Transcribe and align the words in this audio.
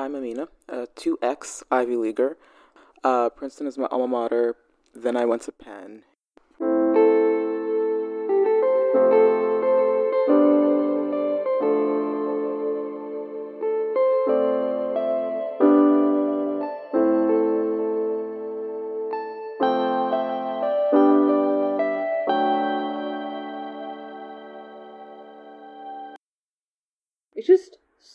I'm 0.00 0.14
Amina, 0.14 0.48
a 0.66 0.86
2X 0.96 1.64
Ivy 1.70 1.94
Leaguer. 1.94 2.38
Uh, 3.04 3.28
Princeton 3.28 3.66
is 3.66 3.76
my 3.76 3.86
alma 3.90 4.08
mater. 4.08 4.56
Then 4.94 5.14
I 5.14 5.26
went 5.26 5.42
to 5.42 5.52
Penn. 5.52 6.04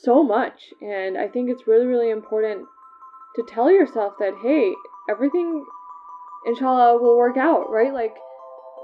So 0.05 0.23
much 0.23 0.73
and 0.81 1.17
i 1.17 1.27
think 1.27 1.49
it's 1.49 1.67
really 1.67 1.85
really 1.85 2.11
important 2.11 2.65
to 3.35 3.43
tell 3.43 3.69
yourself 3.69 4.13
that 4.19 4.33
hey 4.41 4.71
everything 5.09 5.65
inshallah 6.45 6.97
will 7.01 7.17
work 7.17 7.37
out 7.37 7.69
right? 7.69 7.93
Like 7.93 8.15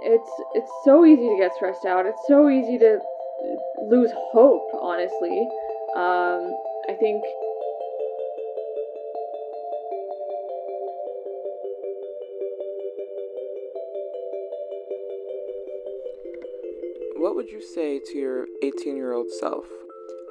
it's 0.02 0.30
it's 0.54 0.72
so 0.84 1.06
easy 1.06 1.28
to 1.30 1.38
get 1.38 1.54
stressed 1.54 1.86
out. 1.86 2.06
It's 2.06 2.22
so 2.28 2.50
easy 2.50 2.78
to 2.80 3.00
lose 3.90 4.12
hope 4.34 4.68
honestly. 4.74 5.48
Um, 5.96 6.52
i 6.90 6.94
think 7.00 7.24
What 17.18 17.36
would 17.36 17.50
you 17.50 17.62
say 17.62 18.00
to 18.00 18.18
your 18.18 18.48
18 18.64 18.96
year 18.96 19.14
old 19.14 19.30
self? 19.30 19.81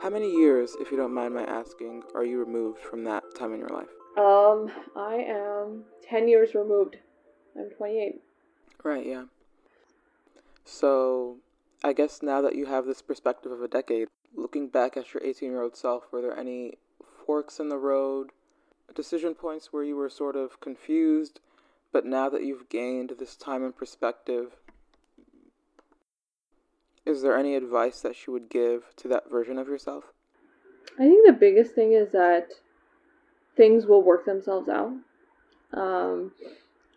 How 0.00 0.08
many 0.08 0.30
years, 0.30 0.76
if 0.80 0.90
you 0.90 0.96
don't 0.96 1.12
mind 1.12 1.34
my 1.34 1.42
asking, 1.44 2.04
are 2.14 2.24
you 2.24 2.38
removed 2.38 2.78
from 2.80 3.04
that 3.04 3.22
time 3.34 3.52
in 3.52 3.60
your 3.60 3.68
life? 3.68 3.88
um 4.16 4.68
i 4.96 5.14
am 5.14 5.84
10 6.02 6.26
years 6.26 6.52
removed 6.52 6.96
i'm 7.56 7.70
28 7.70 8.20
Right, 8.82 9.06
yeah. 9.06 9.24
So, 10.64 11.36
I 11.84 11.92
guess 11.92 12.22
now 12.22 12.40
that 12.40 12.56
you 12.56 12.66
have 12.66 12.86
this 12.86 13.02
perspective 13.02 13.52
of 13.52 13.62
a 13.62 13.68
decade, 13.68 14.08
looking 14.34 14.68
back 14.68 14.96
at 14.96 15.12
your 15.12 15.22
18 15.22 15.50
year 15.50 15.62
old 15.62 15.76
self, 15.76 16.04
were 16.10 16.22
there 16.22 16.36
any 16.36 16.78
forks 17.26 17.60
in 17.60 17.68
the 17.68 17.76
road, 17.76 18.30
decision 18.94 19.34
points 19.34 19.72
where 19.72 19.84
you 19.84 19.96
were 19.96 20.08
sort 20.08 20.34
of 20.34 20.60
confused, 20.60 21.40
but 21.92 22.06
now 22.06 22.28
that 22.30 22.42
you've 22.42 22.68
gained 22.70 23.12
this 23.18 23.36
time 23.36 23.62
and 23.62 23.76
perspective, 23.76 24.56
is 27.06 27.22
there 27.22 27.36
any 27.36 27.54
advice 27.56 28.00
that 28.00 28.26
you 28.26 28.32
would 28.32 28.48
give 28.48 28.84
to 28.96 29.08
that 29.08 29.30
version 29.30 29.58
of 29.58 29.68
yourself? 29.68 30.04
I 30.98 31.02
think 31.02 31.26
the 31.26 31.32
biggest 31.32 31.74
thing 31.74 31.92
is 31.92 32.10
that 32.12 32.48
things 33.56 33.86
will 33.86 34.02
work 34.02 34.24
themselves 34.24 34.68
out. 34.68 34.92
Um, 35.72 36.32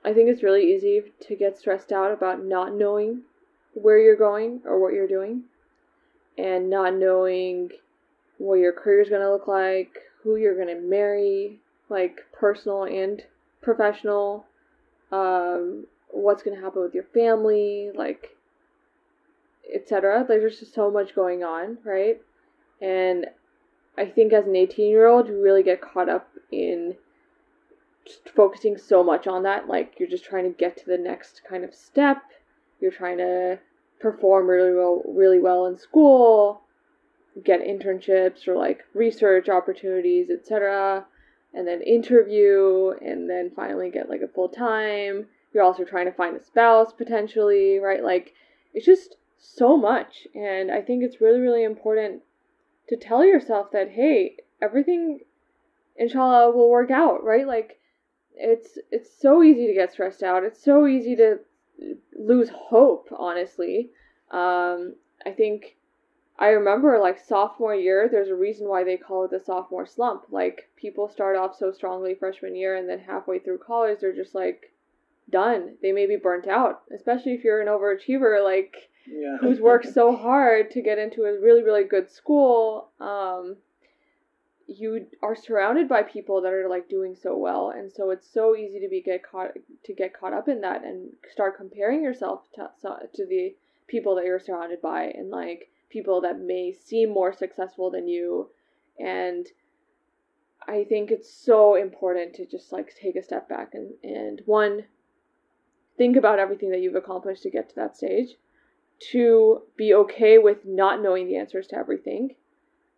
I 0.03 0.13
think 0.13 0.29
it's 0.29 0.43
really 0.43 0.73
easy 0.73 1.03
to 1.27 1.35
get 1.35 1.57
stressed 1.57 1.91
out 1.91 2.11
about 2.11 2.43
not 2.43 2.73
knowing 2.73 3.21
where 3.73 3.97
you're 3.97 4.15
going 4.15 4.61
or 4.65 4.79
what 4.79 4.93
you're 4.93 5.07
doing, 5.07 5.43
and 6.37 6.69
not 6.69 6.95
knowing 6.95 7.69
what 8.37 8.55
your 8.55 8.73
career 8.73 9.01
is 9.01 9.09
going 9.09 9.21
to 9.21 9.31
look 9.31 9.47
like, 9.47 9.97
who 10.21 10.35
you're 10.35 10.55
going 10.55 10.75
to 10.75 10.81
marry, 10.81 11.59
like 11.89 12.19
personal 12.31 12.83
and 12.83 13.23
professional, 13.61 14.45
um, 15.11 15.85
what's 16.09 16.43
going 16.43 16.55
to 16.55 16.63
happen 16.63 16.81
with 16.81 16.93
your 16.93 17.05
family, 17.13 17.91
like, 17.95 18.35
etc. 19.73 20.25
There's 20.27 20.59
just 20.59 20.73
so 20.73 20.89
much 20.89 21.15
going 21.15 21.43
on, 21.43 21.77
right? 21.83 22.21
And 22.81 23.27
I 23.97 24.05
think 24.05 24.33
as 24.33 24.45
an 24.45 24.55
18 24.55 24.89
year 24.89 25.07
old, 25.07 25.27
you 25.27 25.41
really 25.41 25.63
get 25.63 25.81
caught 25.81 26.09
up 26.09 26.29
in 26.51 26.95
just 28.05 28.29
focusing 28.35 28.77
so 28.77 29.03
much 29.03 29.27
on 29.27 29.43
that. 29.43 29.67
Like, 29.67 29.95
you're 29.97 30.09
just 30.09 30.25
trying 30.25 30.43
to 30.43 30.57
get 30.57 30.77
to 30.77 30.85
the 30.85 30.97
next 30.97 31.41
kind 31.47 31.63
of 31.63 31.73
step. 31.73 32.21
You're 32.81 32.91
trying 32.91 33.17
to 33.19 33.59
perform 33.99 34.47
really 34.47 34.73
well, 34.73 35.01
really 35.07 35.39
well 35.39 35.65
in 35.67 35.77
school, 35.77 36.61
get 37.43 37.61
internships 37.61 38.47
or 38.47 38.55
like 38.55 38.81
research 38.93 39.47
opportunities, 39.47 40.29
etc. 40.29 41.05
And 41.53 41.67
then 41.67 41.81
interview, 41.81 42.93
and 43.01 43.29
then 43.29 43.51
finally 43.55 43.91
get 43.91 44.09
like 44.09 44.21
a 44.21 44.27
full 44.27 44.49
time. 44.49 45.27
You're 45.53 45.63
also 45.63 45.83
trying 45.83 46.05
to 46.05 46.11
find 46.11 46.35
a 46.35 46.43
spouse 46.43 46.91
potentially, 46.91 47.77
right? 47.77 48.03
Like, 48.03 48.33
it's 48.73 48.85
just 48.85 49.17
so 49.43 49.77
much. 49.77 50.27
And 50.33 50.71
I 50.71 50.81
think 50.81 51.03
it's 51.03 51.21
really, 51.21 51.39
really 51.39 51.63
important 51.63 52.23
to 52.87 52.97
tell 52.97 53.23
yourself 53.23 53.71
that 53.71 53.91
hey 53.91 54.37
everything 54.61 55.19
inshallah 55.95 56.51
will 56.51 56.69
work 56.69 56.91
out 56.91 57.23
right? 57.23 57.47
Like 57.47 57.79
it's 58.35 58.77
it's 58.91 59.09
so 59.21 59.43
easy 59.43 59.67
to 59.67 59.73
get 59.73 59.91
stressed 59.91 60.23
out. 60.23 60.43
It's 60.43 60.63
so 60.63 60.87
easy 60.87 61.15
to 61.17 61.39
lose 62.17 62.49
hope 62.49 63.09
honestly. 63.17 63.91
Um 64.31 64.95
i 65.25 65.31
think 65.31 65.77
i 66.39 66.47
remember 66.47 66.99
like 66.99 67.17
sophomore 67.19 67.75
year 67.75 68.09
there's 68.11 68.27
a 68.27 68.35
reason 68.35 68.67
why 68.67 68.83
they 68.83 68.97
call 68.97 69.25
it 69.25 69.31
the 69.31 69.39
sophomore 69.39 69.85
slump. 69.85 70.25
Like 70.31 70.69
people 70.75 71.07
start 71.09 71.35
off 71.35 71.55
so 71.57 71.71
strongly 71.71 72.15
freshman 72.15 72.55
year 72.55 72.75
and 72.75 72.89
then 72.89 72.99
halfway 72.99 73.39
through 73.39 73.59
college 73.59 73.99
they're 73.99 74.15
just 74.15 74.35
like 74.35 74.73
done. 75.29 75.75
They 75.81 75.91
may 75.91 76.07
be 76.07 76.15
burnt 76.15 76.47
out 76.47 76.81
especially 76.93 77.33
if 77.33 77.43
you're 77.43 77.61
an 77.61 77.67
overachiever 77.67 78.43
like 78.43 78.89
Yeah. 79.05 79.37
who's 79.41 79.59
worked 79.59 79.93
so 79.93 80.15
hard 80.15 80.71
to 80.71 80.81
get 80.81 80.97
into 80.97 81.23
a 81.23 81.39
really 81.39 81.63
really 81.63 81.83
good 81.83 82.09
school 82.09 82.89
um 82.99 83.57
you 84.67 85.07
are 85.21 85.35
surrounded 85.35 85.87
by 85.89 86.03
people 86.03 86.41
that 86.41 86.53
are 86.53 86.69
like 86.69 86.89
doing 86.89 87.15
so 87.15 87.37
well. 87.37 87.69
And 87.75 87.91
so 87.91 88.11
it's 88.11 88.27
so 88.31 88.55
easy 88.55 88.79
to 88.79 88.87
be 88.87 89.01
get 89.01 89.23
caught 89.23 89.51
to 89.83 89.93
get 89.93 90.17
caught 90.17 90.33
up 90.33 90.47
in 90.47 90.61
that 90.61 90.83
and 90.83 91.09
start 91.31 91.57
comparing 91.57 92.03
yourself 92.03 92.43
to 92.55 92.69
to 92.81 93.25
the 93.25 93.55
people 93.87 94.15
that 94.15 94.25
you're 94.25 94.39
surrounded 94.39 94.81
by 94.81 95.03
and 95.03 95.29
like 95.29 95.69
people 95.89 96.21
that 96.21 96.39
may 96.39 96.73
seem 96.73 97.09
more 97.09 97.33
successful 97.33 97.91
than 97.91 98.07
you. 98.07 98.49
And 98.99 99.47
I 100.67 100.85
think 100.85 101.11
it's 101.11 101.31
so 101.31 101.75
important 101.75 102.33
to 102.35 102.45
just 102.45 102.71
like 102.71 102.95
take 102.95 103.15
a 103.15 103.23
step 103.23 103.49
back 103.49 103.73
and 103.73 103.93
and 104.03 104.41
one 104.45 104.85
think 105.97 106.15
about 106.15 106.39
everything 106.39 106.71
that 106.71 106.79
you've 106.79 106.95
accomplished 106.95 107.43
to 107.43 107.51
get 107.51 107.69
to 107.69 107.75
that 107.75 107.95
stage 107.95 108.37
two 109.11 109.63
be 109.75 109.93
okay 109.93 110.37
with 110.37 110.65
not 110.65 111.01
knowing 111.01 111.27
the 111.27 111.37
answers 111.37 111.67
to 111.67 111.77
everything. 111.77 112.35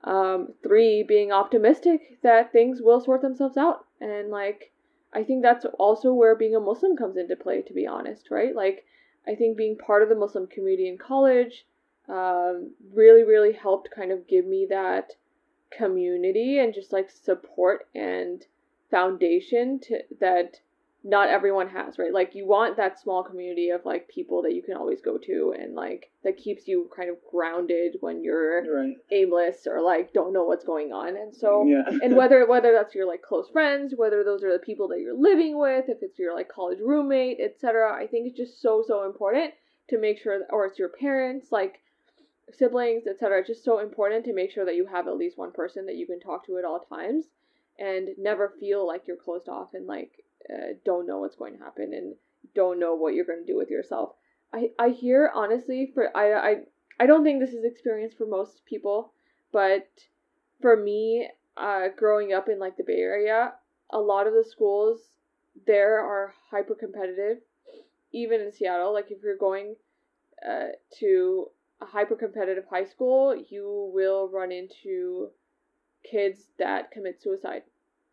Um, 0.04 0.50
three 0.62 1.04
being 1.04 1.32
optimistic 1.32 2.20
that 2.22 2.52
things 2.52 2.82
will 2.82 3.02
sort 3.02 3.22
themselves 3.22 3.58
out. 3.58 3.86
And 4.00 4.30
like 4.30 4.72
i 5.16 5.24
think 5.24 5.42
that's 5.42 5.66
also 5.80 6.14
where 6.14 6.36
being 6.36 6.56
a 6.56 6.60
muslim 6.60 6.96
comes 6.98 7.18
into 7.18 7.36
play 7.36 7.62
to 7.62 7.74
be 7.74 7.88
honest 7.88 8.30
right? 8.30 8.56
Like 8.56 8.86
i 9.28 9.34
think 9.34 9.58
being 9.58 9.78
part 9.78 10.04
of 10.04 10.10
the 10.10 10.16
muslim 10.16 10.46
community 10.48 10.88
in 10.88 10.98
college 10.98 11.66
um, 12.08 12.72
really 12.94 13.24
really 13.24 13.54
helped 13.54 13.90
kind 13.96 14.12
of 14.12 14.28
give 14.28 14.46
me 14.46 14.68
that 14.70 15.14
community 15.76 16.60
and 16.60 16.74
just 16.74 16.94
like 16.94 17.10
support 17.10 17.88
and 17.96 18.46
foundation 18.92 19.80
to 19.80 20.00
that 20.20 20.60
not 21.08 21.30
everyone 21.30 21.70
has, 21.70 22.00
right? 22.00 22.12
Like 22.12 22.34
you 22.34 22.48
want 22.48 22.78
that 22.78 23.00
small 23.00 23.22
community 23.24 23.70
of 23.70 23.86
like 23.86 24.10
people 24.10 24.42
that 24.42 24.54
you 24.56 24.64
can 24.64 24.76
always 24.76 25.02
go 25.02 25.20
to 25.20 25.54
and 25.56 25.76
like 25.76 26.10
that 26.24 26.36
keeps 26.36 26.68
you 26.68 26.90
kind 26.96 27.12
of 27.12 27.18
grounded 27.32 27.98
when 28.00 28.24
you're 28.24 28.64
Right. 28.66 28.98
aimless 29.12 29.68
or 29.68 29.82
like 29.82 30.14
don't 30.14 30.34
know 30.34 30.46
what's 30.46 30.66
going 30.66 30.92
on. 30.92 31.10
And 31.16 31.34
so 31.36 31.64
Yeah. 31.68 31.84
and 32.02 32.16
whether 32.16 32.48
whether 32.48 32.74
that's 32.74 32.96
your 32.96 33.06
like 33.06 33.22
close 33.22 33.48
friends, 33.50 33.94
whether 33.96 34.24
those 34.24 34.44
are 34.44 34.52
the 34.52 34.58
people 34.58 34.88
that 34.88 35.00
you're 35.00 35.16
living 35.16 35.60
with, 35.60 35.90
if 35.90 36.00
it's 36.02 36.18
your 36.18 36.34
like 36.34 36.50
college 36.50 36.80
roommate, 36.80 37.40
etc. 37.40 37.94
I 37.94 38.08
think 38.08 38.28
it's 38.28 38.38
just 38.38 38.60
so 38.60 38.84
so 38.86 39.06
important 39.06 39.54
to 39.90 40.00
make 40.00 40.18
sure 40.18 40.40
that, 40.40 40.48
or 40.50 40.66
it's 40.66 40.80
your 40.80 40.90
parents, 40.90 41.52
like 41.52 41.82
siblings, 42.52 43.06
etc. 43.06 43.40
It's 43.40 43.48
just 43.48 43.64
so 43.64 43.78
important 43.80 44.26
to 44.26 44.34
make 44.34 44.50
sure 44.52 44.66
that 44.66 44.76
you 44.76 44.88
have 44.88 45.08
at 45.08 45.18
least 45.18 45.38
one 45.38 45.52
person 45.52 45.86
that 45.86 45.96
you 45.98 46.08
can 46.08 46.20
talk 46.20 46.46
to 46.48 46.58
at 46.58 46.66
all 46.66 46.80
times 46.80 47.26
and 47.78 48.10
never 48.18 48.54
feel 48.60 48.88
like 48.88 49.04
you're 49.08 49.18
closed 49.18 49.50
off 49.50 49.76
and 49.76 49.86
like 49.86 50.12
uh, 50.54 50.74
don't 50.84 51.08
know 51.08 51.20
what's 51.20 51.36
going 51.36 51.58
to 51.58 51.64
happen 51.64 51.94
and 51.94 52.16
don't 52.54 52.80
know 52.80 52.96
what 52.96 53.14
you're 53.14 53.26
going 53.26 53.46
to 53.46 53.52
do 53.52 53.58
with 53.58 53.70
yourself. 53.70 54.14
I 54.54 54.70
I 54.80 54.90
hear 54.90 55.32
honestly 55.34 55.92
for 55.94 56.16
I 56.16 56.34
I 56.34 56.56
I 57.00 57.06
don't 57.06 57.24
think 57.24 57.40
this 57.40 57.54
is 57.54 57.66
experience 57.66 58.14
for 58.14 58.26
most 58.26 58.62
people, 58.66 59.12
but 59.52 59.88
for 60.62 60.78
me, 60.78 61.28
uh, 61.58 61.88
growing 61.98 62.34
up 62.34 62.48
in 62.48 62.60
like 62.60 62.78
the 62.78 62.84
Bay 62.84 63.00
Area, 63.00 63.54
a 63.92 64.00
lot 64.00 64.28
of 64.28 64.34
the 64.34 64.46
schools 64.50 65.00
there 65.66 66.00
are 66.00 66.34
hyper 66.52 66.76
competitive. 66.76 67.38
Even 68.12 68.42
in 68.42 68.52
Seattle, 68.52 68.94
like 68.94 69.12
if 69.12 69.22
you're 69.24 69.38
going 69.38 69.76
uh, 70.48 70.68
to 71.00 71.48
a 71.82 71.86
hyper 71.86 72.16
competitive 72.16 72.64
high 72.70 72.86
school, 72.86 73.36
you 73.50 73.92
will 73.94 74.30
run 74.30 74.52
into 74.52 75.30
kids 76.10 76.48
that 76.60 76.92
commit 76.92 77.22
suicide 77.22 77.64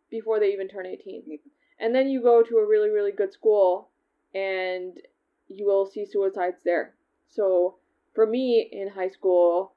before 0.09 0.39
they 0.39 0.51
even 0.51 0.67
turn 0.67 0.85
18. 0.85 1.39
And 1.83 1.93
then 1.93 2.07
you 2.07 2.21
go 2.21 2.41
to 2.41 2.55
a 2.55 2.65
really, 2.65 2.89
really 2.89 3.11
good 3.11 3.33
school 3.33 3.89
and 4.33 4.97
you 5.49 5.65
will 5.65 5.85
see 5.85 6.05
suicides 6.05 6.55
there. 6.63 6.93
So 7.27 7.75
for 8.15 8.25
me 8.25 8.69
in 8.71 8.87
high 8.87 9.09
school, 9.09 9.73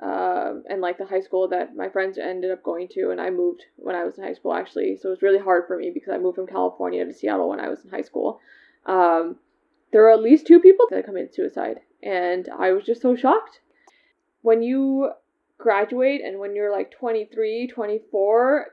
um, 0.00 0.64
and 0.70 0.80
like 0.80 0.96
the 0.96 1.04
high 1.04 1.20
school 1.20 1.48
that 1.48 1.76
my 1.76 1.90
friends 1.90 2.16
ended 2.16 2.50
up 2.50 2.62
going 2.62 2.88
to, 2.92 3.10
and 3.10 3.20
I 3.20 3.28
moved 3.28 3.64
when 3.76 3.94
I 3.94 4.04
was 4.04 4.16
in 4.16 4.24
high 4.24 4.32
school 4.32 4.54
actually. 4.54 4.96
So 4.96 5.08
it 5.08 5.10
was 5.10 5.22
really 5.22 5.38
hard 5.38 5.64
for 5.66 5.76
me 5.76 5.90
because 5.92 6.14
I 6.14 6.16
moved 6.16 6.36
from 6.36 6.46
California 6.46 7.04
to 7.04 7.12
Seattle 7.12 7.50
when 7.50 7.60
I 7.60 7.68
was 7.68 7.84
in 7.84 7.90
high 7.90 8.00
school. 8.00 8.40
Um, 8.86 9.36
there 9.92 10.00
were 10.00 10.12
at 10.12 10.22
least 10.22 10.46
two 10.46 10.60
people 10.60 10.86
that 10.90 11.04
committed 11.04 11.34
suicide, 11.34 11.80
and 12.02 12.48
I 12.58 12.72
was 12.72 12.84
just 12.84 13.02
so 13.02 13.14
shocked. 13.14 13.60
When 14.40 14.62
you 14.62 15.10
graduate 15.58 16.22
and 16.24 16.38
when 16.38 16.56
you're 16.56 16.72
like 16.72 16.90
23, 16.92 17.66
24, 17.66 18.66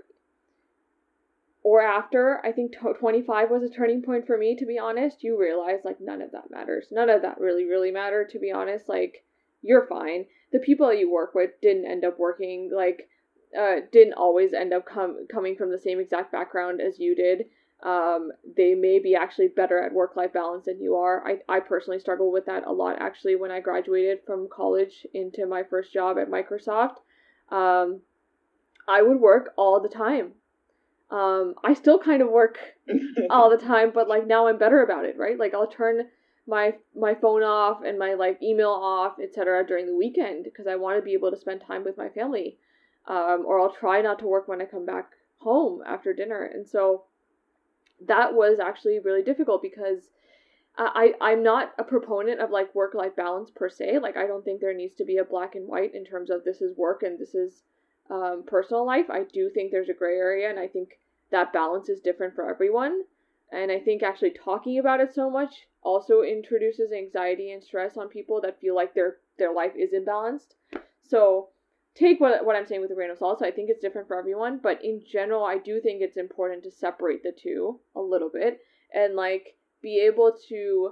or 1.68 1.82
after, 1.82 2.40
I 2.46 2.54
think 2.54 2.76
25 2.98 3.50
was 3.52 3.62
a 3.62 3.70
turning 3.70 4.02
point 4.02 4.26
for 4.26 4.38
me, 4.38 4.56
to 4.56 4.66
be 4.66 4.80
honest. 4.80 5.22
You 5.22 5.38
realize 5.38 5.82
like 5.84 6.00
none 6.00 6.22
of 6.22 6.32
that 6.32 6.50
matters. 6.50 6.88
None 6.92 7.10
of 7.10 7.24
that 7.24 7.42
really, 7.42 7.66
really 7.66 7.92
mattered, 7.92 8.30
to 8.30 8.40
be 8.40 8.54
honest. 8.54 8.88
Like, 8.88 9.26
you're 9.62 9.86
fine. 9.86 10.28
The 10.54 10.60
people 10.60 10.88
that 10.88 10.98
you 10.98 11.12
work 11.12 11.36
with 11.36 11.60
didn't 11.62 11.86
end 11.86 12.06
up 12.06 12.18
working, 12.18 12.72
like, 12.74 13.10
uh, 13.54 13.82
didn't 13.92 14.14
always 14.14 14.54
end 14.54 14.72
up 14.72 14.86
com- 14.86 15.28
coming 15.30 15.58
from 15.58 15.70
the 15.70 15.78
same 15.78 16.00
exact 16.00 16.32
background 16.32 16.80
as 16.80 17.00
you 17.00 17.14
did. 17.14 17.48
Um, 17.84 18.32
they 18.56 18.74
may 18.74 19.00
be 19.00 19.14
actually 19.16 19.50
better 19.50 19.84
at 19.84 19.92
work 19.92 20.16
life 20.16 20.32
balance 20.32 20.68
than 20.68 20.80
you 20.80 20.96
are. 20.96 21.22
I, 21.28 21.42
I 21.50 21.60
personally 21.60 22.00
struggled 22.00 22.32
with 22.32 22.46
that 22.46 22.66
a 22.66 22.72
lot 22.72 22.96
actually 23.02 23.36
when 23.36 23.52
I 23.52 23.60
graduated 23.60 24.20
from 24.26 24.48
college 24.50 25.06
into 25.14 25.46
my 25.46 25.64
first 25.64 25.92
job 25.92 26.18
at 26.18 26.30
Microsoft. 26.30 27.00
Um, 27.52 28.00
I 28.88 29.02
would 29.02 29.20
work 29.20 29.52
all 29.58 29.82
the 29.82 29.90
time. 29.90 30.32
Um, 31.10 31.56
I 31.64 31.74
still 31.74 32.00
kind 32.00 32.22
of 32.22 32.30
work 32.30 32.58
all 33.30 33.50
the 33.50 33.58
time, 33.58 33.92
but 33.94 34.08
like 34.08 34.28
now 34.28 34.48
I'm 34.48 34.58
better 34.58 34.82
about 34.84 35.06
it, 35.06 35.18
right? 35.18 35.38
Like 35.38 35.54
I'll 35.54 35.68
turn 35.68 36.08
my 36.46 36.76
my 36.96 37.14
phone 37.14 37.44
off 37.44 37.82
and 37.86 37.98
my 37.98 38.14
like 38.14 38.42
email 38.42 38.70
off, 38.70 39.16
etc. 39.22 39.66
during 39.66 39.86
the 39.86 39.96
weekend 39.96 40.44
because 40.44 40.68
I 40.68 40.76
want 40.76 40.98
to 40.98 41.02
be 41.02 41.14
able 41.14 41.32
to 41.32 41.38
spend 41.38 41.62
time 41.62 41.84
with 41.84 41.98
my 41.98 42.10
family. 42.10 42.58
Um, 43.08 43.46
or 43.46 43.62
I'll 43.62 43.72
try 43.74 44.02
not 44.02 44.20
to 44.20 44.28
work 44.28 44.50
when 44.50 44.62
I 44.62 44.66
come 44.66 44.86
back 44.86 45.12
home 45.38 45.82
after 45.86 46.14
dinner. 46.14 46.44
And 46.44 46.68
so 46.68 47.04
that 48.06 48.34
was 48.34 48.60
actually 48.60 49.00
really 49.00 49.24
difficult 49.24 49.62
because 49.62 50.10
I, 50.78 51.14
I'm 51.20 51.42
not 51.42 51.74
a 51.80 51.84
proponent 51.84 52.40
of 52.40 52.52
like 52.52 52.76
work 52.76 52.94
life 52.94 53.16
balance 53.16 53.50
per 53.50 53.68
se. 53.68 53.98
Like, 54.00 54.16
I 54.16 54.28
don't 54.28 54.46
think 54.46 54.62
there 54.62 54.76
needs 54.76 54.96
to 54.98 55.06
be 55.06 55.18
a 55.18 55.26
black 55.26 55.56
and 55.56 55.68
white 55.68 55.96
in 55.96 56.06
terms 56.06 56.30
of 56.30 56.44
this 56.44 56.62
is 56.62 56.78
work 56.78 57.02
and 57.02 57.18
this 57.18 57.34
is 57.34 57.64
um, 58.10 58.44
personal 58.46 58.86
life. 58.86 59.10
I 59.10 59.24
do 59.24 59.50
think 59.50 59.72
there's 59.72 59.90
a 59.90 59.94
gray 59.94 60.18
area, 60.18 60.50
and 60.50 60.60
I 60.60 60.68
think 60.68 61.00
that 61.32 61.54
balance 61.54 61.90
is 61.90 62.00
different 62.00 62.36
for 62.36 62.50
everyone. 62.50 63.04
And 63.52 63.72
I 63.72 63.80
think 63.80 64.04
actually 64.04 64.32
talking 64.32 64.78
about 64.78 65.00
it 65.00 65.14
so 65.14 65.30
much 65.30 65.68
also 65.82 66.22
introduces 66.22 66.92
anxiety 66.92 67.52
and 67.52 67.64
stress 67.64 67.96
on 67.96 68.10
people 68.10 68.42
that 68.42 68.60
feel 68.60 68.76
like 68.76 68.94
their 68.94 69.18
their 69.38 69.54
life 69.54 69.72
is 69.76 69.94
imbalanced. 69.94 70.56
So 71.04 71.50
take 71.96 72.20
what, 72.20 72.46
what 72.46 72.56
I'm 72.56 72.66
saying 72.66 72.82
with 72.82 72.92
a 72.92 72.96
grain 72.96 73.10
of 73.10 73.18
salt. 73.18 73.40
So 73.40 73.46
I 73.46 73.52
think 73.52 73.70
it's 73.70 73.82
different 73.82 74.08
for 74.08 74.20
everyone, 74.20 74.60
but 74.62 74.84
in 74.84 75.02
general, 75.10 75.44
I 75.44 75.58
do 75.58 75.80
think 75.80 76.02
it's 76.02 76.18
important 76.18 76.64
to 76.64 76.72
separate 76.72 77.24
the 77.24 77.32
two 77.32 77.80
a 77.96 78.02
little 78.02 78.30
bit 78.30 78.60
and 78.94 79.16
like 79.16 79.56
be 79.82 80.00
able 80.00 80.36
to 80.50 80.92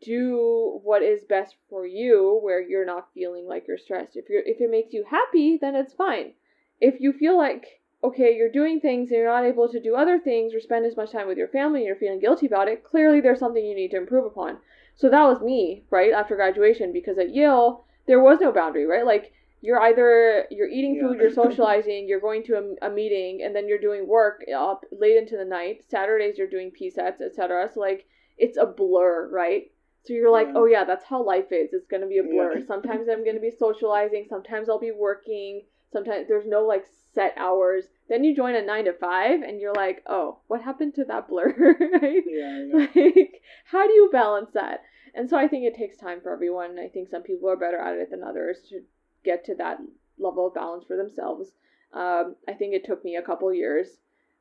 do 0.00 0.80
what 0.82 1.02
is 1.02 1.24
best 1.24 1.56
for 1.68 1.86
you 1.86 2.38
where 2.42 2.60
you're 2.60 2.86
not 2.86 3.08
feeling 3.14 3.46
like 3.46 3.66
you're 3.66 3.78
stressed. 3.78 4.16
If 4.16 4.28
you're 4.28 4.42
if 4.44 4.60
it 4.60 4.70
makes 4.70 4.92
you 4.92 5.04
happy, 5.08 5.58
then 5.60 5.74
it's 5.74 5.94
fine. 5.94 6.32
If 6.80 7.00
you 7.00 7.12
feel 7.12 7.36
like 7.36 7.80
okay, 8.04 8.36
you're 8.36 8.50
doing 8.50 8.78
things 8.78 9.10
and 9.10 9.18
you're 9.18 9.32
not 9.32 9.44
able 9.44 9.68
to 9.68 9.80
do 9.80 9.96
other 9.96 10.18
things 10.18 10.54
or 10.54 10.60
spend 10.60 10.86
as 10.86 10.96
much 10.96 11.10
time 11.10 11.26
with 11.26 11.38
your 11.38 11.48
family 11.48 11.80
and 11.80 11.86
you're 11.86 11.96
feeling 11.96 12.20
guilty 12.20 12.46
about 12.46 12.68
it, 12.68 12.84
clearly 12.84 13.20
there's 13.20 13.40
something 13.40 13.64
you 13.64 13.74
need 13.74 13.90
to 13.90 13.96
improve 13.96 14.24
upon. 14.24 14.58
So 14.94 15.08
that 15.10 15.24
was 15.24 15.40
me, 15.40 15.84
right, 15.90 16.12
after 16.12 16.36
graduation 16.36 16.92
because 16.92 17.18
at 17.18 17.34
Yale 17.34 17.84
there 18.06 18.20
was 18.20 18.40
no 18.40 18.52
boundary, 18.52 18.86
right? 18.86 19.04
Like 19.04 19.32
you're 19.60 19.80
either 19.80 20.46
you're 20.50 20.68
eating 20.68 21.00
food, 21.00 21.18
you're 21.18 21.32
socializing, 21.32 22.06
you're 22.08 22.20
going 22.20 22.44
to 22.44 22.54
a, 22.54 22.86
a, 22.86 22.90
meeting, 22.90 23.42
and 23.42 23.56
then 23.56 23.66
you're 23.66 23.78
doing 23.78 24.06
work 24.06 24.44
up 24.56 24.84
late 24.92 25.16
into 25.16 25.36
the 25.36 25.44
night. 25.44 25.82
Saturdays 25.88 26.38
you're 26.38 26.46
doing 26.46 26.70
PSATs, 26.70 27.20
etc. 27.20 27.68
So 27.72 27.80
like 27.80 28.06
it's 28.38 28.58
a 28.58 28.66
blur, 28.66 29.28
right? 29.30 29.70
So 30.06 30.12
you're 30.12 30.30
like, 30.30 30.48
yeah. 30.48 30.54
oh 30.56 30.66
yeah, 30.66 30.84
that's 30.84 31.04
how 31.04 31.24
life 31.24 31.50
is. 31.50 31.72
It's 31.72 31.86
gonna 31.86 32.06
be 32.06 32.18
a 32.18 32.22
blur. 32.22 32.58
Yeah. 32.58 32.66
sometimes 32.66 33.08
I'm 33.10 33.24
gonna 33.24 33.40
be 33.40 33.50
socializing. 33.50 34.26
Sometimes 34.28 34.68
I'll 34.68 34.78
be 34.78 34.92
working. 34.92 35.62
Sometimes 35.92 36.28
there's 36.28 36.46
no 36.46 36.64
like 36.64 36.84
set 37.12 37.34
hours. 37.36 37.84
Then 38.08 38.22
you 38.22 38.36
join 38.36 38.54
a 38.54 38.62
nine 38.62 38.84
to 38.84 38.92
five, 38.92 39.42
and 39.42 39.60
you're 39.60 39.74
like, 39.74 40.02
oh, 40.06 40.38
what 40.46 40.62
happened 40.62 40.94
to 40.94 41.04
that 41.06 41.28
blur? 41.28 41.54
right? 42.02 42.22
Yeah. 42.24 42.66
Like, 42.72 43.42
how 43.64 43.86
do 43.86 43.92
you 43.92 44.08
balance 44.12 44.50
that? 44.54 44.82
And 45.14 45.28
so 45.28 45.36
I 45.36 45.48
think 45.48 45.64
it 45.64 45.74
takes 45.74 45.96
time 45.96 46.20
for 46.20 46.32
everyone. 46.32 46.78
I 46.78 46.88
think 46.88 47.08
some 47.08 47.22
people 47.22 47.48
are 47.48 47.56
better 47.56 47.78
at 47.78 47.96
it 47.96 48.10
than 48.10 48.22
others 48.22 48.58
to 48.68 48.82
get 49.24 49.44
to 49.46 49.54
that 49.56 49.78
level 50.18 50.46
of 50.46 50.54
balance 50.54 50.84
for 50.86 50.96
themselves. 50.96 51.50
Um, 51.92 52.36
I 52.46 52.52
think 52.52 52.74
it 52.74 52.84
took 52.84 53.02
me 53.04 53.16
a 53.16 53.22
couple 53.22 53.52
years, 53.52 53.88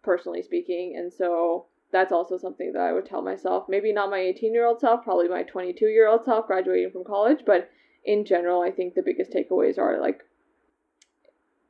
personally 0.04 0.42
speaking, 0.42 0.96
and 0.98 1.12
so 1.12 1.68
that's 1.92 2.12
also 2.12 2.38
something 2.38 2.74
that 2.74 2.82
I 2.82 2.94
would 2.94 3.06
tell 3.06 3.22
myself. 3.22 3.66
Maybe 3.70 3.94
not 3.94 4.10
my 4.10 4.20
18 4.20 4.54
year 4.54 4.66
old 4.66 4.80
self, 4.80 5.04
probably 5.04 5.28
my 5.28 5.44
22 5.44 5.86
year 5.88 6.08
old 6.08 6.26
self 6.26 6.48
graduating 6.48 6.92
from 6.92 7.04
college, 7.04 7.40
but 7.46 7.70
in 8.04 8.26
general, 8.26 8.62
I 8.62 8.72
think 8.72 8.94
the 8.94 9.02
biggest 9.02 9.32
takeaways 9.32 9.78
are 9.78 10.00
like 10.00 10.22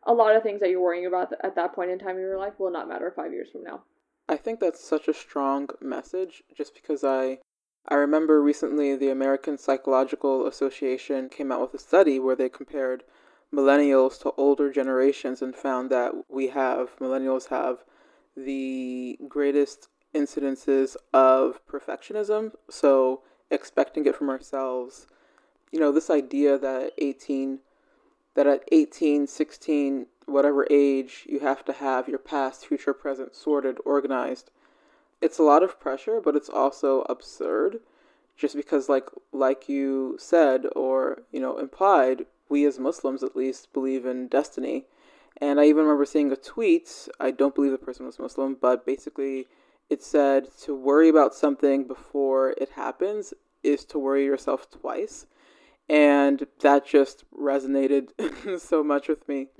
a 0.04 0.14
lot 0.14 0.36
of 0.36 0.44
things 0.44 0.60
that 0.60 0.70
you're 0.70 0.82
worrying 0.82 1.06
about 1.06 1.34
at 1.44 1.56
that 1.56 1.74
point 1.74 1.92
in 1.92 2.00
time 2.00 2.16
in 2.16 2.22
your 2.22 2.38
life 2.38 2.54
will 2.60 2.72
not 2.72 2.88
matter 2.88 3.12
five 3.16 3.32
years 3.32 3.50
from 3.52 3.64
now. 3.64 3.84
I 4.28 4.38
think 4.38 4.60
that's 4.60 4.84
such 4.84 5.08
a 5.08 5.14
strong 5.14 5.70
message 5.82 6.44
just 6.56 6.74
because 6.74 7.04
I 7.04 7.40
I 7.88 7.96
remember 7.96 8.42
recently 8.42 8.96
the 8.96 9.10
American 9.10 9.60
Psychological 9.60 10.48
Association 10.48 11.30
came 11.30 11.52
out 11.52 11.62
with 11.62 11.76
a 11.76 11.84
study 11.84 12.18
where 12.18 12.36
they 12.36 12.50
compared 12.50 13.04
millennials 13.54 14.20
to 14.22 14.32
older 14.38 14.72
generations 14.72 15.42
and 15.42 15.56
found 15.56 15.92
that 15.92 16.14
we 16.28 16.48
have, 16.48 16.98
millennials 17.00 17.50
have, 17.50 17.84
the 18.36 19.20
greatest 19.28 19.88
incidences 20.16 20.96
of 21.14 21.60
perfectionism. 21.68 22.54
So, 22.70 23.22
expecting 23.52 24.06
it 24.06 24.16
from 24.16 24.30
ourselves. 24.30 25.08
You 25.72 25.80
know, 25.80 25.92
this 25.92 26.10
idea 26.10 26.58
that 26.58 26.94
18, 26.98 27.60
that 28.36 28.48
at 28.48 28.64
18, 28.72 29.28
16, 29.28 30.08
whatever 30.26 30.66
age, 30.72 31.26
you 31.28 31.40
have 31.40 31.66
to 31.66 31.74
have 31.74 32.08
your 32.08 32.18
past, 32.18 32.66
future, 32.66 32.94
present 32.94 33.36
sorted, 33.36 33.78
organized 33.86 34.50
it's 35.22 35.40
a 35.40 35.44
lot 35.44 35.64
of 35.64 35.80
pressure, 35.80 36.22
but 36.22 36.36
it's 36.36 36.50
also 36.50 37.02
absurd 37.10 37.80
just 38.38 38.56
because 38.56 38.90
like 38.90 39.10
like 39.32 39.70
you 39.70 40.18
said 40.20 40.66
or 40.76 41.24
you 41.32 41.40
know 41.40 41.58
implied 41.58 42.26
we 42.50 42.66
as 42.66 42.78
muslims 42.78 43.24
at 43.24 43.36
least 43.36 43.72
believe 43.72 44.06
in 44.06 44.28
destiny 44.28 44.84
and 45.38 45.58
i 45.58 45.64
even 45.66 45.84
remember 45.84 46.06
seeing 46.06 46.32
a 46.32 46.36
tweet 46.36 47.08
i 47.18 47.32
don't 47.32 47.56
believe 47.56 47.72
the 47.72 47.78
person 47.78 48.06
was 48.06 48.20
muslim 48.20 48.56
but 48.60 48.86
basically 48.86 49.48
it 49.90 50.04
said 50.04 50.48
to 50.62 50.76
worry 50.76 51.10
about 51.10 51.34
something 51.34 51.88
before 51.88 52.56
it 52.58 52.70
happens 52.72 53.34
is 53.64 53.86
to 53.86 54.00
worry 54.00 54.26
yourself 54.26 54.70
twice 54.70 55.26
and 55.88 56.48
that 56.62 56.86
just 56.86 57.24
resonated 57.32 58.10
so 58.60 58.84
much 58.84 59.08
with 59.08 59.28
me 59.28 59.48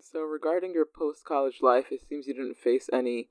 so 0.00 0.20
regarding 0.20 0.72
your 0.72 0.86
post 0.86 1.24
college 1.24 1.58
life 1.62 1.86
it 1.90 2.00
seems 2.08 2.26
you 2.26 2.34
didn't 2.34 2.56
face 2.56 2.88
any 2.92 3.28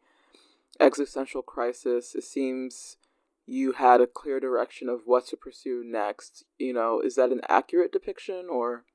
existential 0.80 1.42
crisis. 1.42 2.16
It 2.16 2.24
seems 2.24 2.98
you 3.46 3.74
had 3.74 4.02
a 4.02 4.08
clear 4.08 4.40
direction 4.40 4.90
of 4.90 5.02
what 5.06 5.28
to 5.28 5.38
pursue 5.38 5.84
next. 5.86 6.46
You 6.58 6.74
know, 6.74 7.02
is 7.02 7.16
that 7.16 7.32
an 7.32 7.42
accurate 7.50 7.92
depiction 7.92 8.48
or? 8.50 8.86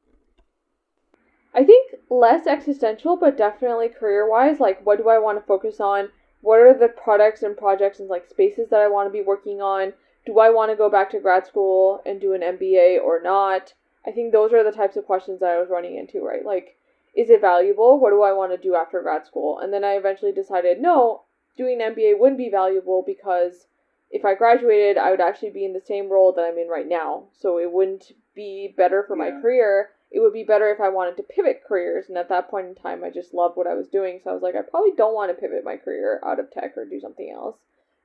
I 1.55 1.64
think 1.64 1.95
less 2.11 2.47
existential, 2.47 3.16
but 3.16 3.38
definitely 3.38 3.88
career 3.88 4.28
wise. 4.28 4.61
Like, 4.61 4.85
what 4.85 4.99
do 4.99 5.09
I 5.09 5.19
want 5.19 5.38
to 5.38 5.47
focus 5.47 5.81
on? 5.81 6.11
What 6.47 6.61
are 6.61 6.79
the 6.79 6.87
products 6.87 7.43
and 7.43 7.57
projects 7.57 7.99
and 7.99 8.09
like 8.09 8.25
spaces 8.29 8.69
that 8.71 8.79
I 8.79 8.87
want 8.87 9.09
to 9.09 9.12
be 9.12 9.21
working 9.21 9.61
on? 9.61 9.95
Do 10.25 10.38
I 10.38 10.50
want 10.50 10.71
to 10.71 10.76
go 10.76 10.88
back 10.88 11.11
to 11.11 11.19
grad 11.19 11.45
school 11.45 12.00
and 12.07 12.21
do 12.21 12.35
an 12.35 12.41
MBA 12.41 13.03
or 13.03 13.21
not? 13.21 13.75
I 14.07 14.12
think 14.12 14.31
those 14.31 14.53
are 14.53 14.62
the 14.62 14.71
types 14.71 14.97
of 14.97 15.07
questions 15.07 15.41
that 15.41 15.50
I 15.50 15.59
was 15.59 15.71
running 15.71 15.97
into, 15.97 16.21
right? 16.21 16.47
Like, 16.47 16.76
is 17.17 17.31
it 17.31 17.41
valuable? 17.41 17.99
What 17.99 18.11
do 18.11 18.23
I 18.23 18.33
want 18.33 18.53
to 18.53 18.59
do 18.59 18.76
after 18.76 19.03
grad 19.03 19.26
school? 19.26 19.59
And 19.59 19.73
then 19.73 19.83
I 19.83 19.95
eventually 19.95 20.31
decided, 20.31 20.81
no, 20.81 21.25
doing 21.57 21.83
an 21.83 21.97
MBA 21.97 22.17
wouldn't 22.17 22.38
be 22.38 22.49
valuable 22.49 23.03
because 23.05 23.67
if 24.12 24.25
I 24.25 24.37
graduated, 24.37 24.99
I 24.99 25.11
would 25.11 25.21
actually 25.21 25.50
be 25.50 25.65
in 25.65 25.73
the 25.73 25.81
same 25.81 26.09
role 26.09 26.33
that 26.33 26.45
I'm 26.45 26.59
in 26.59 26.69
right 26.69 26.88
now. 26.88 27.25
So 27.33 27.59
it 27.59 27.73
wouldn't 27.73 28.12
be 28.37 28.73
better 28.76 29.03
for 29.03 29.17
yeah. 29.17 29.33
my 29.33 29.41
career. 29.41 29.91
It 30.10 30.20
would 30.20 30.32
be 30.32 30.44
better 30.44 30.70
if 30.70 30.80
I 30.80 30.88
wanted 30.88 31.16
to 31.16 31.22
pivot 31.25 31.62
careers. 31.66 32.06
And 32.08 32.16
at 32.16 32.28
that 32.28 32.50
point 32.50 32.66
in 32.68 32.75
time, 32.75 33.02
I 33.04 33.10
just 33.10 33.34
loved 33.34 33.56
what 33.56 33.66
I 33.66 33.75
was 33.75 33.88
doing. 33.88 34.20
So 34.22 34.30
I 34.30 34.34
was 34.34 34.42
like, 34.42 34.54
I 34.54 34.62
probably 34.62 34.92
don't 34.96 35.14
want 35.14 35.30
to 35.30 35.40
pivot 35.40 35.64
my 35.64 35.76
career 35.76 36.20
out 36.25 36.40
of 36.40 36.50
tech 36.50 36.76
or 36.76 36.84
do 36.84 37.00
something 37.00 37.30
else. 37.34 37.56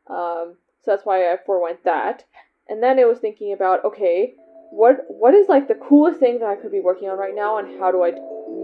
Um, 0.09 0.57
so 0.81 0.91
that's 0.91 1.05
why 1.05 1.31
I 1.31 1.37
forewent 1.45 1.83
that. 1.85 2.25
And 2.67 2.81
then 2.81 2.97
it 2.97 3.07
was 3.07 3.19
thinking 3.19 3.53
about, 3.53 3.85
okay, 3.85 4.33
what 4.71 5.03
what 5.09 5.33
is 5.33 5.49
like 5.49 5.67
the 5.67 5.75
coolest 5.75 6.19
thing 6.19 6.39
that 6.39 6.47
I 6.47 6.55
could 6.55 6.71
be 6.71 6.79
working 6.79 7.09
on 7.09 7.17
right 7.17 7.35
now, 7.35 7.59
and 7.59 7.79
how 7.79 7.91
do 7.91 8.03
I 8.03 8.13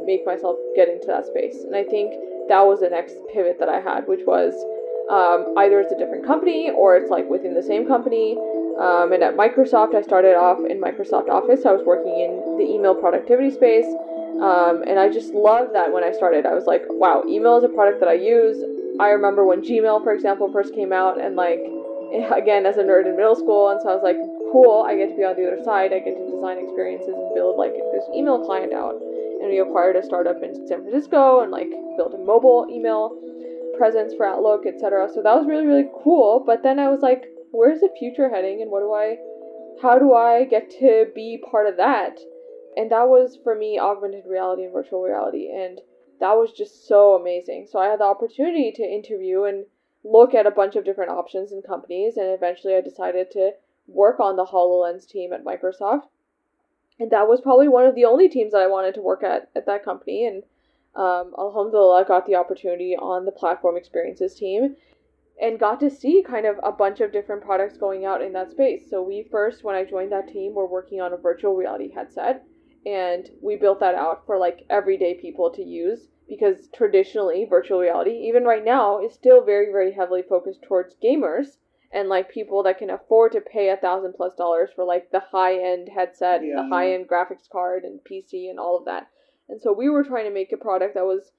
make 0.05 0.25
myself 0.25 0.55
get 0.75 0.87
into 0.87 1.07
that 1.07 1.25
space? 1.25 1.63
And 1.63 1.75
I 1.75 1.83
think 1.83 2.13
that 2.47 2.61
was 2.61 2.79
the 2.79 2.89
next 2.89 3.15
pivot 3.33 3.59
that 3.59 3.69
I 3.69 3.81
had, 3.81 4.07
which 4.07 4.21
was 4.25 4.55
um, 5.11 5.53
either 5.57 5.79
it's 5.79 5.91
a 5.91 5.97
different 5.97 6.25
company 6.25 6.71
or 6.71 6.95
it's 6.95 7.11
like 7.11 7.29
within 7.29 7.53
the 7.53 7.63
same 7.63 7.85
company. 7.87 8.37
Um, 8.79 9.11
and 9.11 9.23
at 9.23 9.35
Microsoft, 9.35 9.95
I 9.95 10.01
started 10.01 10.35
off 10.35 10.59
in 10.69 10.79
Microsoft 10.79 11.29
Office. 11.29 11.65
I 11.65 11.73
was 11.73 11.81
working 11.85 12.13
in 12.13 12.57
the 12.57 12.65
email 12.65 12.93
productivity 12.93 13.49
space. 13.49 13.89
Um, 14.37 14.85
and 14.85 14.99
I 14.99 15.09
just 15.09 15.33
loved 15.33 15.73
that 15.73 15.91
when 15.91 16.03
I 16.03 16.11
started. 16.11 16.45
I 16.45 16.53
was 16.53 16.65
like, 16.65 16.85
wow, 16.89 17.23
email 17.27 17.57
is 17.57 17.63
a 17.63 17.73
product 17.73 17.99
that 18.01 18.09
I 18.09 18.13
use. 18.13 18.61
I 18.99 19.09
remember 19.09 19.45
when 19.45 19.61
Gmail, 19.61 20.03
for 20.03 20.13
example, 20.13 20.51
first 20.51 20.75
came 20.75 20.93
out, 20.93 21.19
and 21.19 21.35
like, 21.35 21.59
again, 22.37 22.65
as 22.65 22.77
a 22.77 22.85
nerd 22.85 23.09
in 23.09 23.17
middle 23.17 23.35
school, 23.35 23.69
and 23.69 23.81
so 23.81 23.89
I 23.89 23.95
was 23.97 24.05
like, 24.05 24.17
cool, 24.51 24.85
I 24.85 24.95
get 24.95 25.09
to 25.09 25.17
be 25.17 25.25
on 25.25 25.35
the 25.35 25.49
other 25.49 25.63
side. 25.63 25.89
I 25.91 25.99
get 25.99 26.13
to 26.13 26.25
design 26.29 26.61
experiences 26.61 27.17
and 27.17 27.33
build 27.33 27.57
like 27.57 27.73
this 27.91 28.05
email 28.13 28.45
client 28.45 28.73
out. 28.73 29.01
And 29.41 29.49
we 29.49 29.59
acquired 29.59 29.95
a 29.95 30.03
startup 30.03 30.41
in 30.41 30.53
San 30.67 30.81
Francisco 30.81 31.41
and 31.41 31.51
like 31.51 31.69
built 31.97 32.13
a 32.13 32.21
mobile 32.21 32.65
email 32.69 33.17
presence 33.77 34.13
for 34.17 34.25
Outlook, 34.25 34.65
etc. 34.65 35.09
So 35.13 35.21
that 35.21 35.33
was 35.33 35.45
really, 35.45 35.65
really 35.65 35.89
cool. 36.03 36.41
But 36.45 36.63
then 36.63 36.79
I 36.79 36.89
was 36.89 37.01
like, 37.01 37.29
where's 37.57 37.79
the 37.79 37.89
future 37.97 38.29
heading 38.29 38.61
and 38.61 38.69
what 38.69 38.81
do 38.81 38.93
I, 38.93 39.17
how 39.81 39.97
do 39.97 40.13
I 40.13 40.45
get 40.45 40.69
to 40.79 41.07
be 41.15 41.43
part 41.49 41.65
of 41.65 41.77
that? 41.77 42.19
And 42.75 42.91
that 42.91 43.07
was 43.07 43.39
for 43.43 43.55
me 43.55 43.79
augmented 43.79 44.25
reality 44.27 44.63
and 44.63 44.71
virtual 44.71 45.01
reality. 45.01 45.49
And 45.51 45.81
that 46.19 46.33
was 46.33 46.53
just 46.53 46.87
so 46.87 47.15
amazing. 47.15 47.67
So 47.67 47.79
I 47.79 47.87
had 47.87 47.99
the 47.99 48.03
opportunity 48.03 48.71
to 48.73 48.83
interview 48.83 49.45
and 49.45 49.65
look 50.03 50.35
at 50.35 50.45
a 50.45 50.51
bunch 50.51 50.75
of 50.75 50.85
different 50.85 51.09
options 51.09 51.51
and 51.51 51.65
companies. 51.65 52.15
And 52.15 52.27
eventually 52.27 52.75
I 52.75 52.81
decided 52.81 53.31
to 53.31 53.53
work 53.87 54.19
on 54.19 54.35
the 54.35 54.45
HoloLens 54.45 55.07
team 55.07 55.33
at 55.33 55.43
Microsoft. 55.43 56.03
And 56.99 57.09
that 57.09 57.27
was 57.27 57.41
probably 57.41 57.67
one 57.67 57.87
of 57.87 57.95
the 57.95 58.05
only 58.05 58.29
teams 58.29 58.51
that 58.51 58.61
I 58.61 58.67
wanted 58.67 58.93
to 58.95 59.01
work 59.01 59.23
at 59.23 59.49
at 59.55 59.65
that 59.65 59.83
company. 59.83 60.27
And 60.27 60.43
um, 60.95 61.33
Alhamdulillah 61.39 62.05
got 62.07 62.27
the 62.27 62.35
opportunity 62.35 62.95
on 62.95 63.25
the 63.25 63.31
platform 63.31 63.77
experiences 63.77 64.35
team 64.35 64.75
and 65.41 65.59
got 65.59 65.79
to 65.79 65.89
see 65.89 66.23
kind 66.27 66.45
of 66.45 66.55
a 66.63 66.71
bunch 66.71 66.99
of 66.99 67.11
different 67.11 67.43
products 67.43 67.77
going 67.77 68.05
out 68.05 68.21
in 68.21 68.33
that 68.33 68.51
space. 68.51 68.89
So 68.89 69.03
we 69.03 69.27
first, 69.29 69.63
when 69.63 69.75
I 69.75 69.83
joined 69.83 70.11
that 70.11 70.27
team, 70.27 70.55
were 70.55 70.67
working 70.67 70.99
on 70.99 71.13
a 71.13 71.17
virtual 71.17 71.55
reality 71.55 71.91
headset 71.93 72.43
and 72.87 73.29
we 73.41 73.57
built 73.57 73.81
that 73.81 73.95
out 73.95 74.25
for 74.25 74.37
like 74.37 74.65
everyday 74.69 75.13
people 75.15 75.51
to 75.51 75.61
use 75.61 76.07
because 76.29 76.69
traditionally 76.73 77.45
virtual 77.49 77.79
reality, 77.79 78.11
even 78.27 78.45
right 78.45 78.63
now, 78.63 79.03
is 79.03 79.13
still 79.13 79.43
very, 79.43 79.67
very 79.71 79.91
heavily 79.91 80.21
focused 80.21 80.61
towards 80.63 80.95
gamers 81.03 81.57
and 81.91 82.09
like 82.09 82.29
people 82.31 82.63
that 82.63 82.77
can 82.77 82.89
afford 82.89 83.33
to 83.33 83.41
pay 83.41 83.69
a 83.69 83.77
thousand 83.77 84.13
plus 84.13 84.35
dollars 84.35 84.69
for 84.75 84.85
like 84.85 85.11
the 85.11 85.21
high 85.31 85.55
end 85.55 85.89
headset, 85.93 86.41
yeah. 86.43 86.61
the 86.61 86.69
high 86.69 86.93
end 86.93 87.07
graphics 87.09 87.49
card, 87.49 87.83
and 87.83 87.99
PC 88.09 88.49
and 88.49 88.59
all 88.59 88.77
of 88.77 88.85
that. 88.85 89.07
And 89.49 89.61
so 89.61 89.73
we 89.73 89.89
were 89.89 90.03
trying 90.03 90.25
to 90.25 90.33
make 90.33 90.51
a 90.51 90.57
product 90.57 90.95
that 90.95 91.05
was 91.05 91.31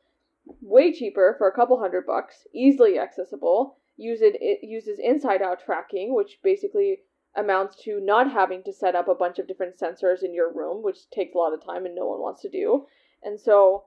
way 0.61 0.93
cheaper 0.93 1.35
for 1.37 1.49
a 1.49 1.55
couple 1.55 1.79
hundred 1.79 2.07
bucks, 2.07 2.47
easily 2.55 2.99
accessible. 2.99 3.78
It, 3.99 4.61
uses 4.63 4.99
inside 4.99 5.43
out 5.43 5.61
tracking, 5.65 6.15
which 6.15 6.39
basically 6.43 7.01
amounts 7.35 7.83
to 7.83 8.01
not 8.01 8.31
having 8.31 8.63
to 8.65 8.73
set 8.73 8.95
up 8.95 9.09
a 9.09 9.15
bunch 9.15 9.39
of 9.39 9.47
different 9.47 9.79
sensors 9.79 10.23
in 10.23 10.33
your 10.33 10.53
room, 10.53 10.83
which 10.83 11.11
takes 11.11 11.35
a 11.35 11.39
lot 11.39 11.53
of 11.53 11.65
time 11.65 11.85
and 11.85 11.95
no 11.95 12.07
one 12.07 12.21
wants 12.21 12.43
to 12.43 12.49
do. 12.49 12.87
And 13.23 13.39
so 13.39 13.85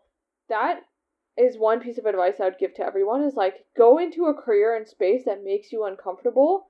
that 0.49 0.81
is 1.37 1.57
one 1.57 1.79
piece 1.79 1.97
of 1.97 2.05
advice 2.05 2.39
I 2.39 2.45
would 2.45 2.59
give 2.59 2.73
to 2.75 2.85
everyone 2.85 3.23
is 3.23 3.35
like 3.35 3.65
go 3.75 3.97
into 3.97 4.25
a 4.25 4.33
career 4.33 4.75
and 4.75 4.87
space 4.87 5.25
that 5.25 5.43
makes 5.43 5.71
you 5.71 5.85
uncomfortable 5.85 6.67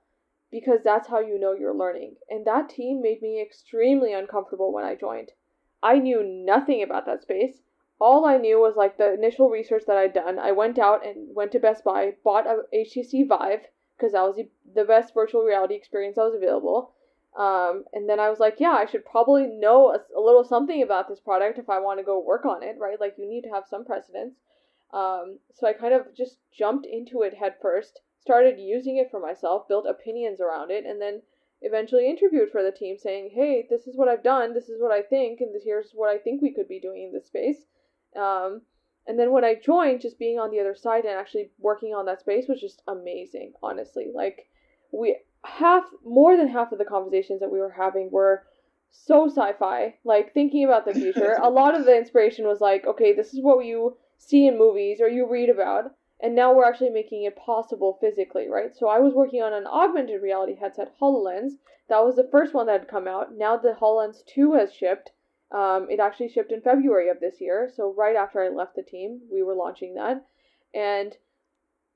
because 0.51 0.81
that's 0.83 1.07
how 1.07 1.19
you 1.19 1.39
know 1.39 1.53
you're 1.53 1.73
learning. 1.73 2.15
And 2.29 2.45
that 2.45 2.69
team 2.69 3.01
made 3.01 3.21
me 3.21 3.41
extremely 3.41 4.13
uncomfortable 4.13 4.71
when 4.71 4.85
I 4.85 4.95
joined. 4.95 5.31
I 5.81 5.97
knew 5.97 6.23
nothing 6.23 6.83
about 6.83 7.05
that 7.07 7.23
space. 7.23 7.63
All 8.01 8.25
I 8.25 8.37
knew 8.37 8.59
was 8.59 8.75
like 8.75 8.97
the 8.97 9.13
initial 9.13 9.51
research 9.51 9.83
that 9.85 9.95
I'd 9.95 10.13
done. 10.13 10.39
I 10.39 10.53
went 10.53 10.79
out 10.79 11.05
and 11.05 11.35
went 11.35 11.51
to 11.51 11.59
Best 11.59 11.83
Buy, 11.83 12.15
bought 12.23 12.47
a 12.47 12.63
HTC 12.75 13.27
Vive 13.27 13.67
because 13.95 14.13
that 14.13 14.23
was 14.23 14.37
the, 14.37 14.49
the 14.73 14.85
best 14.85 15.13
virtual 15.13 15.43
reality 15.43 15.75
experience 15.75 16.15
that 16.15 16.23
was 16.23 16.33
available. 16.33 16.93
Um, 17.37 17.85
and 17.93 18.09
then 18.09 18.19
I 18.19 18.31
was 18.31 18.39
like, 18.39 18.55
yeah, 18.57 18.71
I 18.71 18.87
should 18.87 19.05
probably 19.05 19.45
know 19.45 19.93
a, 19.93 19.99
a, 20.17 20.19
little 20.19 20.43
something 20.43 20.81
about 20.81 21.07
this 21.07 21.19
product 21.19 21.59
if 21.59 21.69
I 21.69 21.79
want 21.79 21.99
to 21.99 22.03
go 22.03 22.19
work 22.19 22.43
on 22.43 22.63
it, 22.63 22.75
right? 22.79 22.99
Like 22.99 23.19
you 23.19 23.29
need 23.29 23.43
to 23.43 23.53
have 23.53 23.67
some 23.69 23.85
precedence. 23.85 24.33
Um, 24.91 25.37
so 25.53 25.67
I 25.67 25.73
kind 25.73 25.93
of 25.93 26.07
just 26.17 26.39
jumped 26.51 26.87
into 26.87 27.21
it 27.21 27.35
head 27.35 27.53
first, 27.61 28.01
started 28.19 28.59
using 28.59 28.97
it 28.97 29.11
for 29.11 29.19
myself, 29.19 29.67
built 29.67 29.85
opinions 29.87 30.41
around 30.41 30.71
it, 30.71 30.87
and 30.87 30.99
then 30.99 31.21
eventually 31.61 32.09
interviewed 32.09 32.49
for 32.51 32.63
the 32.63 32.71
team 32.71 32.97
saying, 32.97 33.29
hey, 33.35 33.67
this 33.69 33.85
is 33.85 33.95
what 33.95 34.07
I've 34.07 34.23
done, 34.23 34.55
this 34.55 34.69
is 34.69 34.81
what 34.81 34.91
I 34.91 35.03
think, 35.03 35.39
and 35.39 35.55
here's 35.63 35.91
what 35.93 36.09
I 36.09 36.17
think 36.17 36.41
we 36.41 36.51
could 36.51 36.67
be 36.67 36.79
doing 36.79 37.03
in 37.03 37.13
this 37.13 37.27
space. 37.27 37.67
Um, 38.15 38.61
and 39.07 39.17
then 39.17 39.31
when 39.31 39.43
I 39.43 39.55
joined, 39.55 40.01
just 40.01 40.19
being 40.19 40.39
on 40.39 40.51
the 40.51 40.59
other 40.59 40.75
side 40.75 41.05
and 41.05 41.17
actually 41.17 41.49
working 41.59 41.93
on 41.93 42.05
that 42.05 42.19
space 42.19 42.45
was 42.47 42.61
just 42.61 42.81
amazing, 42.87 43.53
honestly. 43.63 44.11
Like, 44.13 44.47
we 44.91 45.17
half, 45.43 45.85
more 46.05 46.37
than 46.37 46.47
half 46.47 46.71
of 46.71 46.77
the 46.77 46.85
conversations 46.85 47.39
that 47.39 47.51
we 47.51 47.59
were 47.59 47.71
having 47.71 48.11
were 48.11 48.43
so 48.91 49.27
sci 49.27 49.53
fi, 49.53 49.95
like 50.03 50.33
thinking 50.33 50.65
about 50.65 50.85
the 50.85 50.93
future. 50.93 51.37
a 51.41 51.49
lot 51.49 51.75
of 51.75 51.85
the 51.85 51.97
inspiration 51.97 52.45
was 52.45 52.61
like, 52.61 52.85
okay, 52.85 53.13
this 53.13 53.33
is 53.33 53.41
what 53.41 53.65
you 53.65 53.97
see 54.17 54.47
in 54.47 54.57
movies 54.57 55.01
or 55.01 55.07
you 55.07 55.27
read 55.29 55.49
about, 55.49 55.95
and 56.21 56.35
now 56.35 56.53
we're 56.53 56.65
actually 56.65 56.91
making 56.91 57.23
it 57.23 57.35
possible 57.35 57.97
physically, 57.99 58.47
right? 58.47 58.75
So 58.75 58.87
I 58.87 58.99
was 58.99 59.13
working 59.13 59.41
on 59.41 59.53
an 59.53 59.65
augmented 59.65 60.21
reality 60.21 60.55
headset, 60.55 60.93
HoloLens. 61.01 61.53
That 61.89 62.05
was 62.05 62.15
the 62.15 62.29
first 62.31 62.53
one 62.53 62.67
that 62.67 62.81
had 62.81 62.87
come 62.87 63.07
out. 63.07 63.35
Now 63.35 63.57
the 63.57 63.73
HoloLens 63.73 64.23
2 64.25 64.53
has 64.53 64.73
shipped. 64.73 65.11
Um, 65.51 65.87
it 65.89 65.99
actually 65.99 66.29
shipped 66.29 66.51
in 66.51 66.61
February 66.61 67.09
of 67.09 67.19
this 67.19 67.41
year. 67.41 67.69
So 67.75 67.93
right 67.97 68.15
after 68.15 68.41
I 68.41 68.49
left 68.49 68.75
the 68.75 68.83
team, 68.83 69.21
we 69.31 69.43
were 69.43 69.55
launching 69.55 69.95
that. 69.95 70.25
And 70.73 71.15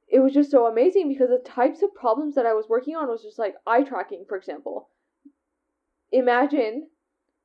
it 0.08 0.20
was 0.20 0.34
just 0.34 0.52
so 0.52 0.68
amazing 0.68 1.08
because 1.08 1.30
the 1.30 1.50
types 1.50 1.82
of 1.82 1.96
problems 1.96 2.36
that 2.36 2.46
I 2.46 2.54
was 2.54 2.70
working 2.70 2.96
on 2.96 3.08
was 3.08 3.24
just 3.24 3.40
like 3.40 3.56
eye 3.66 3.84
tracking, 3.84 4.26
for 4.28 4.38
example. 4.38 4.90
Imagine 6.12 6.88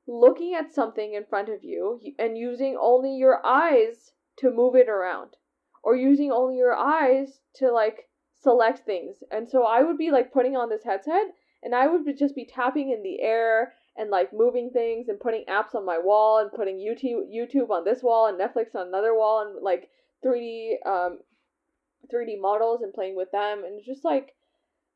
looking 0.07 0.55
at 0.55 0.73
something 0.73 1.15
in 1.15 1.25
front 1.25 1.49
of 1.49 1.63
you 1.63 2.01
and 2.19 2.37
using 2.37 2.77
only 2.81 3.17
your 3.17 3.45
eyes 3.47 4.13
to 4.39 4.51
move 4.51 4.75
it 4.75 4.89
around 4.89 5.37
or 5.83 5.97
using 5.97 6.33
only 6.33 6.57
your 6.57 6.75
eyes 6.75 7.41
to 7.55 7.71
like 7.71 8.09
select 8.41 8.81
things. 8.81 9.17
And 9.31 9.49
so 9.49 9.65
I 9.65 9.83
would 9.83 9.97
be 9.97 10.11
like 10.11 10.33
putting 10.33 10.57
on 10.57 10.69
this 10.69 10.85
headset 10.85 11.29
and 11.63 11.75
I 11.75 11.87
would 11.87 12.19
just 12.19 12.35
be 12.35 12.45
tapping 12.45 12.91
in 12.91 13.03
the 13.03 13.21
air 13.21 13.75
and 14.01 14.09
like 14.09 14.33
moving 14.33 14.71
things 14.71 15.09
and 15.09 15.21
putting 15.21 15.45
apps 15.45 15.75
on 15.75 15.85
my 15.85 15.99
wall 15.99 16.39
and 16.39 16.51
putting 16.51 16.79
YouTube 16.79 17.29
YouTube 17.31 17.69
on 17.69 17.85
this 17.85 18.03
wall 18.03 18.27
and 18.27 18.41
Netflix 18.41 18.75
on 18.75 18.89
another 18.89 19.15
wall 19.15 19.47
and 19.47 19.63
like 19.63 19.91
3D 20.25 20.77
um 20.87 21.19
3D 22.13 22.41
models 22.41 22.81
and 22.81 22.95
playing 22.95 23.15
with 23.15 23.31
them 23.31 23.63
and 23.63 23.83
just 23.85 24.03
like 24.03 24.33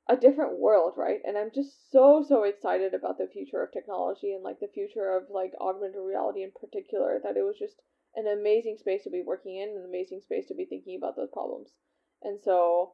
a 0.08 0.16
different 0.16 0.58
world, 0.58 0.94
right? 0.96 1.20
And 1.24 1.36
I'm 1.36 1.50
just 1.54 1.90
so 1.92 2.24
so 2.26 2.44
excited 2.44 2.94
about 2.94 3.18
the 3.18 3.28
future 3.30 3.62
of 3.62 3.72
technology 3.72 4.32
and 4.32 4.42
like 4.42 4.60
the 4.60 4.72
future 4.72 5.14
of 5.14 5.24
like 5.30 5.52
augmented 5.60 6.00
reality 6.02 6.42
in 6.42 6.52
particular 6.58 7.20
that 7.22 7.36
it 7.36 7.42
was 7.42 7.56
just 7.58 7.76
an 8.16 8.26
amazing 8.26 8.78
space 8.78 9.04
to 9.04 9.10
be 9.10 9.22
working 9.26 9.56
in, 9.56 9.68
an 9.68 9.84
amazing 9.86 10.20
space 10.22 10.46
to 10.48 10.54
be 10.54 10.64
thinking 10.64 10.96
about 10.96 11.16
those 11.16 11.30
problems. 11.30 11.68
And 12.22 12.40
so 12.42 12.92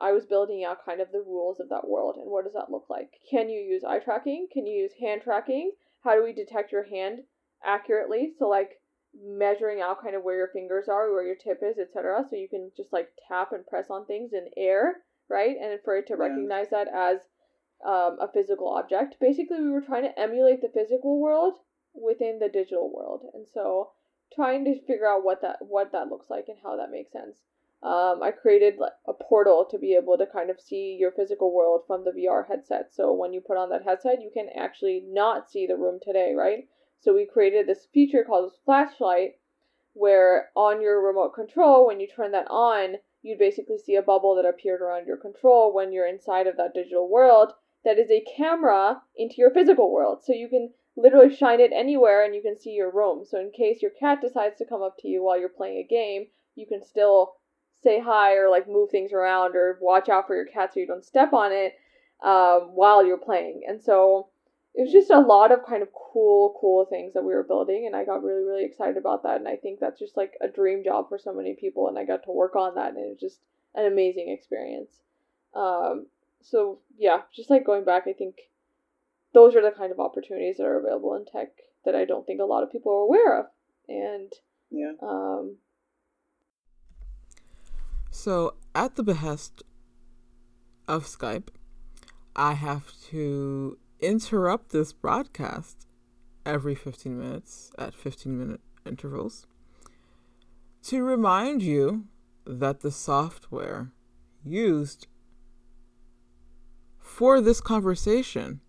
I 0.00 0.12
was 0.12 0.26
building 0.26 0.64
out 0.64 0.84
kind 0.84 1.00
of 1.00 1.12
the 1.12 1.24
rules 1.26 1.60
of 1.60 1.68
that 1.68 1.88
world 1.88 2.16
and 2.16 2.30
what 2.30 2.44
does 2.44 2.54
that 2.54 2.70
look 2.70 2.86
like? 2.88 3.10
Can 3.30 3.48
you 3.48 3.60
use 3.60 3.84
eye 3.84 3.98
tracking? 3.98 4.48
Can 4.52 4.66
you 4.66 4.82
use 4.82 4.92
hand 5.00 5.22
tracking? 5.22 5.72
How 6.02 6.14
do 6.14 6.24
we 6.24 6.32
detect 6.32 6.72
your 6.72 6.84
hand 6.84 7.20
accurately? 7.64 8.32
So 8.38 8.48
like 8.48 8.80
measuring 9.14 9.80
out 9.80 10.02
kind 10.02 10.14
of 10.14 10.22
where 10.22 10.36
your 10.36 10.50
fingers 10.52 10.88
are, 10.88 11.12
where 11.12 11.26
your 11.26 11.36
tip 11.36 11.60
is, 11.62 11.78
etc. 11.78 12.24
So 12.28 12.36
you 12.36 12.48
can 12.48 12.70
just 12.76 12.92
like 12.92 13.08
tap 13.28 13.52
and 13.52 13.66
press 13.66 13.86
on 13.90 14.06
things 14.06 14.32
in 14.32 14.48
air, 14.56 14.98
right? 15.28 15.56
And 15.60 15.78
for 15.84 15.96
it 15.96 16.06
to 16.06 16.14
yeah. 16.14 16.24
recognize 16.24 16.70
that 16.70 16.88
as 16.88 17.18
um, 17.84 18.18
a 18.20 18.28
physical 18.32 18.68
object. 18.68 19.16
Basically, 19.20 19.60
we 19.60 19.70
were 19.70 19.80
trying 19.80 20.02
to 20.02 20.18
emulate 20.18 20.60
the 20.60 20.72
physical 20.72 21.20
world 21.20 21.54
within 21.94 22.38
the 22.38 22.48
digital 22.48 22.92
world, 22.92 23.22
and 23.34 23.46
so 23.52 23.90
trying 24.34 24.64
to 24.64 24.80
figure 24.86 25.08
out 25.08 25.24
what 25.24 25.42
that 25.42 25.56
what 25.60 25.92
that 25.92 26.08
looks 26.08 26.30
like 26.30 26.44
and 26.48 26.58
how 26.62 26.76
that 26.76 26.90
makes 26.90 27.12
sense. 27.12 27.38
Um, 27.82 28.22
I 28.22 28.30
created 28.30 28.74
a 29.08 29.14
portal 29.14 29.66
to 29.70 29.78
be 29.78 29.94
able 29.94 30.18
to 30.18 30.26
kind 30.26 30.50
of 30.50 30.60
see 30.60 30.96
your 31.00 31.12
physical 31.12 31.54
world 31.54 31.84
from 31.86 32.04
the 32.04 32.10
VR 32.10 32.46
headset. 32.46 32.92
So 32.92 33.12
when 33.12 33.32
you 33.32 33.40
put 33.40 33.56
on 33.56 33.70
that 33.70 33.84
headset, 33.84 34.20
you 34.20 34.30
can 34.32 34.48
actually 34.54 35.02
not 35.06 35.50
see 35.50 35.66
the 35.66 35.78
room 35.78 35.98
today, 36.02 36.34
right? 36.36 36.68
So 37.00 37.14
we 37.14 37.24
created 37.24 37.66
this 37.66 37.86
feature 37.94 38.24
called 38.24 38.52
flashlight, 38.66 39.38
where 39.94 40.50
on 40.54 40.82
your 40.82 41.00
remote 41.00 41.34
control, 41.34 41.86
when 41.86 42.00
you 42.00 42.06
turn 42.06 42.32
that 42.32 42.46
on, 42.50 42.96
you'd 43.22 43.38
basically 43.38 43.78
see 43.78 43.96
a 43.96 44.02
bubble 44.02 44.34
that 44.34 44.44
appeared 44.44 44.82
around 44.82 45.06
your 45.06 45.16
control 45.16 45.72
when 45.72 45.92
you're 45.92 46.06
inside 46.06 46.46
of 46.46 46.58
that 46.58 46.74
digital 46.74 47.08
world 47.08 47.54
that 47.84 47.98
is 47.98 48.10
a 48.10 48.24
camera 48.36 49.02
into 49.16 49.36
your 49.38 49.50
physical 49.50 49.90
world. 49.92 50.22
So 50.22 50.32
you 50.32 50.48
can 50.48 50.72
literally 50.96 51.34
shine 51.34 51.60
it 51.60 51.72
anywhere 51.72 52.24
and 52.24 52.34
you 52.34 52.42
can 52.42 52.58
see 52.58 52.70
your 52.70 52.90
room. 52.90 53.24
So 53.24 53.40
in 53.40 53.50
case 53.50 53.80
your 53.80 53.92
cat 53.92 54.20
decides 54.20 54.58
to 54.58 54.66
come 54.66 54.82
up 54.82 54.96
to 54.98 55.08
you 55.08 55.22
while 55.22 55.38
you're 55.38 55.48
playing 55.48 55.78
a 55.78 55.88
game, 55.88 56.26
you 56.54 56.66
can 56.66 56.84
still 56.84 57.36
say 57.82 58.00
hi 58.00 58.34
or 58.34 58.50
like 58.50 58.68
move 58.68 58.90
things 58.90 59.12
around 59.12 59.56
or 59.56 59.78
watch 59.80 60.08
out 60.08 60.26
for 60.26 60.36
your 60.36 60.46
cat 60.46 60.72
so 60.72 60.80
you 60.80 60.86
don't 60.86 61.04
step 61.04 61.32
on 61.32 61.52
it 61.52 61.74
um, 62.22 62.70
while 62.74 63.04
you're 63.04 63.16
playing. 63.16 63.62
And 63.66 63.82
so 63.82 64.28
it 64.74 64.82
was 64.82 64.92
just 64.92 65.10
a 65.10 65.18
lot 65.18 65.50
of 65.50 65.66
kind 65.66 65.82
of 65.82 65.88
cool, 65.92 66.56
cool 66.60 66.84
things 66.84 67.14
that 67.14 67.24
we 67.24 67.34
were 67.34 67.42
building, 67.42 67.86
and 67.86 67.96
I 67.96 68.04
got 68.04 68.22
really, 68.22 68.44
really 68.44 68.64
excited 68.64 68.96
about 68.96 69.24
that. 69.24 69.36
And 69.36 69.48
I 69.48 69.56
think 69.56 69.80
that's 69.80 69.98
just 69.98 70.16
like 70.16 70.34
a 70.40 70.48
dream 70.48 70.84
job 70.84 71.08
for 71.08 71.18
so 71.18 71.34
many 71.34 71.54
people, 71.54 71.88
and 71.88 71.98
I 71.98 72.04
got 72.04 72.24
to 72.24 72.30
work 72.32 72.54
on 72.54 72.76
that, 72.76 72.90
and 72.90 72.98
it 72.98 73.08
was 73.08 73.18
just 73.20 73.40
an 73.74 73.86
amazing 73.86 74.30
experience. 74.30 74.92
Um, 75.54 76.06
so 76.40 76.78
yeah, 76.96 77.22
just 77.34 77.50
like 77.50 77.66
going 77.66 77.84
back, 77.84 78.04
I 78.06 78.12
think 78.12 78.36
those 79.34 79.56
are 79.56 79.62
the 79.62 79.72
kind 79.72 79.90
of 79.90 79.98
opportunities 79.98 80.58
that 80.58 80.66
are 80.66 80.78
available 80.78 81.14
in 81.14 81.24
tech 81.24 81.48
that 81.84 81.96
I 81.96 82.04
don't 82.04 82.26
think 82.26 82.40
a 82.40 82.44
lot 82.44 82.62
of 82.62 82.70
people 82.70 82.92
are 82.92 83.02
aware 83.02 83.40
of. 83.40 83.46
And 83.88 84.32
yeah. 84.70 84.92
Um, 85.02 85.56
so, 88.10 88.54
at 88.74 88.96
the 88.96 89.02
behest 89.02 89.62
of 90.88 91.06
Skype, 91.06 91.48
I 92.34 92.54
have 92.54 92.92
to 93.10 93.78
interrupt 94.00 94.70
this 94.70 94.92
broadcast 94.92 95.86
every 96.44 96.74
15 96.74 97.18
minutes 97.18 97.70
at 97.78 97.94
15 97.94 98.38
minute 98.38 98.60
intervals 98.86 99.46
to 100.82 101.02
remind 101.02 101.62
you 101.62 102.06
that 102.46 102.80
the 102.80 102.90
software 102.90 103.92
used 104.42 105.06
for 106.98 107.40
this 107.40 107.60
conversation 107.60 108.60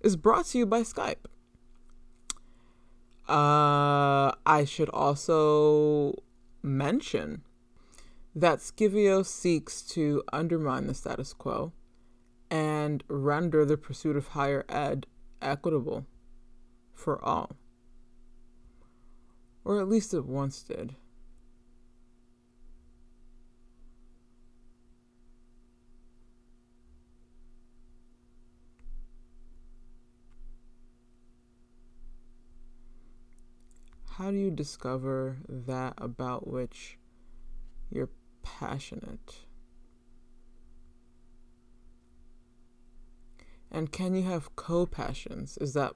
is 0.00 0.16
brought 0.16 0.46
to 0.46 0.58
you 0.58 0.66
by 0.66 0.82
Skype. 0.82 1.26
Uh, 3.28 4.32
I 4.46 4.64
should 4.64 4.88
also 4.90 6.14
mention 6.62 7.42
that 8.40 8.60
Skiveo 8.60 9.26
seeks 9.26 9.82
to 9.82 10.22
undermine 10.32 10.86
the 10.86 10.94
status 10.94 11.32
quo 11.32 11.72
and 12.48 13.02
render 13.08 13.64
the 13.64 13.76
pursuit 13.76 14.14
of 14.14 14.28
higher 14.28 14.64
ed 14.68 15.08
equitable 15.42 16.06
for 16.94 17.22
all. 17.24 17.56
Or 19.64 19.80
at 19.80 19.88
least 19.88 20.14
it 20.14 20.24
once 20.24 20.62
did. 20.62 20.94
How 34.10 34.30
do 34.30 34.36
you 34.36 34.52
discover 34.52 35.38
that 35.48 35.94
about 35.98 36.46
which 36.46 36.98
you're 37.90 38.10
passionate? 38.58 39.40
And 43.70 43.92
can 43.92 44.14
you 44.14 44.22
have 44.22 44.56
co 44.56 44.86
passions? 44.86 45.58
Is 45.58 45.74
that 45.74 45.94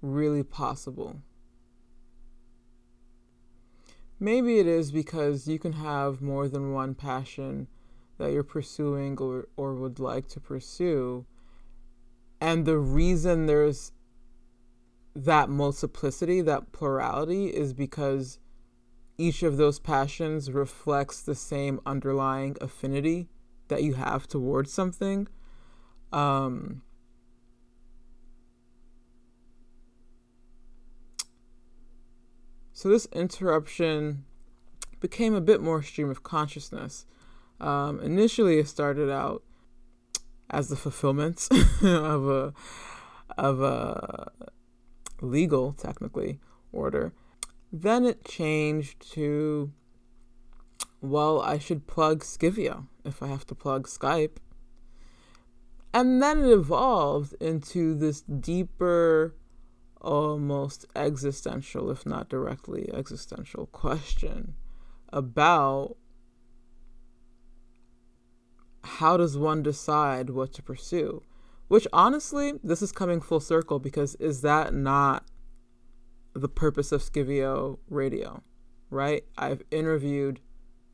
really 0.00 0.42
possible? 0.42 1.22
Maybe 4.20 4.58
it 4.58 4.66
is 4.66 4.92
because 4.92 5.48
you 5.48 5.58
can 5.58 5.72
have 5.72 6.22
more 6.22 6.48
than 6.48 6.72
one 6.72 6.94
passion 6.94 7.66
that 8.18 8.30
you're 8.30 8.44
pursuing 8.44 9.18
or, 9.18 9.48
or 9.56 9.74
would 9.74 9.98
like 9.98 10.28
to 10.28 10.40
pursue. 10.40 11.26
And 12.40 12.64
the 12.64 12.78
reason 12.78 13.46
there's 13.46 13.92
that 15.16 15.48
multiplicity, 15.48 16.40
that 16.42 16.72
plurality, 16.72 17.46
is 17.46 17.72
because 17.72 18.38
each 19.18 19.42
of 19.42 19.56
those 19.56 19.78
passions 19.78 20.50
reflects 20.50 21.20
the 21.22 21.34
same 21.34 21.80
underlying 21.84 22.56
affinity 22.60 23.28
that 23.68 23.82
you 23.82 23.94
have 23.94 24.26
towards 24.26 24.72
something. 24.72 25.28
Um, 26.12 26.82
so 32.72 32.88
this 32.88 33.06
interruption 33.12 34.24
became 35.00 35.34
a 35.34 35.40
bit 35.40 35.60
more 35.60 35.82
stream 35.82 36.10
of 36.10 36.22
consciousness. 36.22 37.06
Um, 37.60 38.00
initially, 38.00 38.58
it 38.58 38.68
started 38.68 39.10
out 39.10 39.42
as 40.50 40.68
the 40.68 40.76
fulfillment 40.76 41.48
of 41.82 42.28
a 42.28 42.52
of 43.38 43.62
a 43.62 44.30
legal, 45.20 45.72
technically, 45.72 46.40
order. 46.72 47.12
Then 47.72 48.04
it 48.04 48.24
changed 48.24 49.00
to, 49.12 49.72
well, 51.00 51.40
I 51.40 51.58
should 51.58 51.86
plug 51.86 52.22
Skiveo 52.22 52.86
if 53.04 53.22
I 53.22 53.28
have 53.28 53.46
to 53.46 53.54
plug 53.54 53.88
Skype. 53.88 54.36
And 55.94 56.22
then 56.22 56.44
it 56.44 56.50
evolved 56.50 57.34
into 57.40 57.94
this 57.94 58.20
deeper, 58.20 59.34
almost 60.00 60.86
existential, 60.94 61.90
if 61.90 62.04
not 62.04 62.28
directly 62.28 62.90
existential, 62.92 63.66
question 63.66 64.54
about 65.10 65.96
how 68.84 69.16
does 69.16 69.38
one 69.38 69.62
decide 69.62 70.30
what 70.30 70.52
to 70.54 70.62
pursue? 70.62 71.22
Which 71.68 71.86
honestly, 71.92 72.54
this 72.62 72.82
is 72.82 72.92
coming 72.92 73.20
full 73.20 73.40
circle 73.40 73.78
because 73.78 74.14
is 74.16 74.42
that 74.42 74.74
not 74.74 75.24
the 76.34 76.48
purpose 76.48 76.92
of 76.92 77.02
Skiveo 77.02 77.78
Radio, 77.88 78.42
right? 78.90 79.24
I've 79.36 79.62
interviewed 79.70 80.40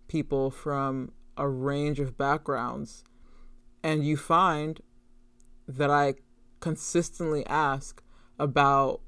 people 0.09 0.51
from 0.51 1.13
a 1.37 1.49
range 1.49 2.01
of 2.01 2.17
backgrounds, 2.17 3.05
and 3.83 4.05
you 4.05 4.17
find 4.17 4.81
that 5.67 5.91
I 5.91 6.15
consistently 6.61 7.47
ask 7.47 8.03
about 8.39 9.01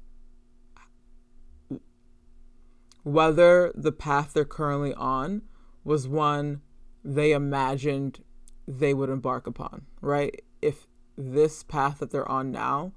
whether 3.03 3.71
the 3.75 3.91
path 3.91 4.33
they're 4.33 4.45
currently 4.45 4.93
on 4.93 5.41
was 5.83 6.07
one 6.07 6.61
they 7.03 7.31
imagined 7.31 8.23
they 8.67 8.93
would 8.93 9.09
embark 9.09 9.47
upon, 9.47 9.87
right? 10.01 10.43
If 10.61 10.87
this 11.17 11.63
path 11.63 11.99
that 11.99 12.11
they're 12.11 12.29
on 12.29 12.51
now? 12.51 12.93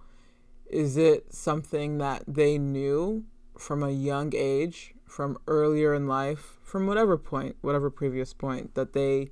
Is 0.75 0.97
it 0.97 1.33
something 1.33 1.99
that 1.99 2.25
they 2.27 2.59
knew 2.59 3.25
from 3.57 3.85
a 3.85 3.93
young 3.93 4.33
age, 4.35 4.93
from 5.07 5.39
earlier 5.47 5.95
in 5.95 6.09
life, 6.09 6.59
from 6.65 6.89
whatever 6.89 7.17
point, 7.17 7.55
whatever 7.61 7.91
previous 7.91 8.35
point 8.35 8.75
that 8.75 8.93
they 8.93 9.31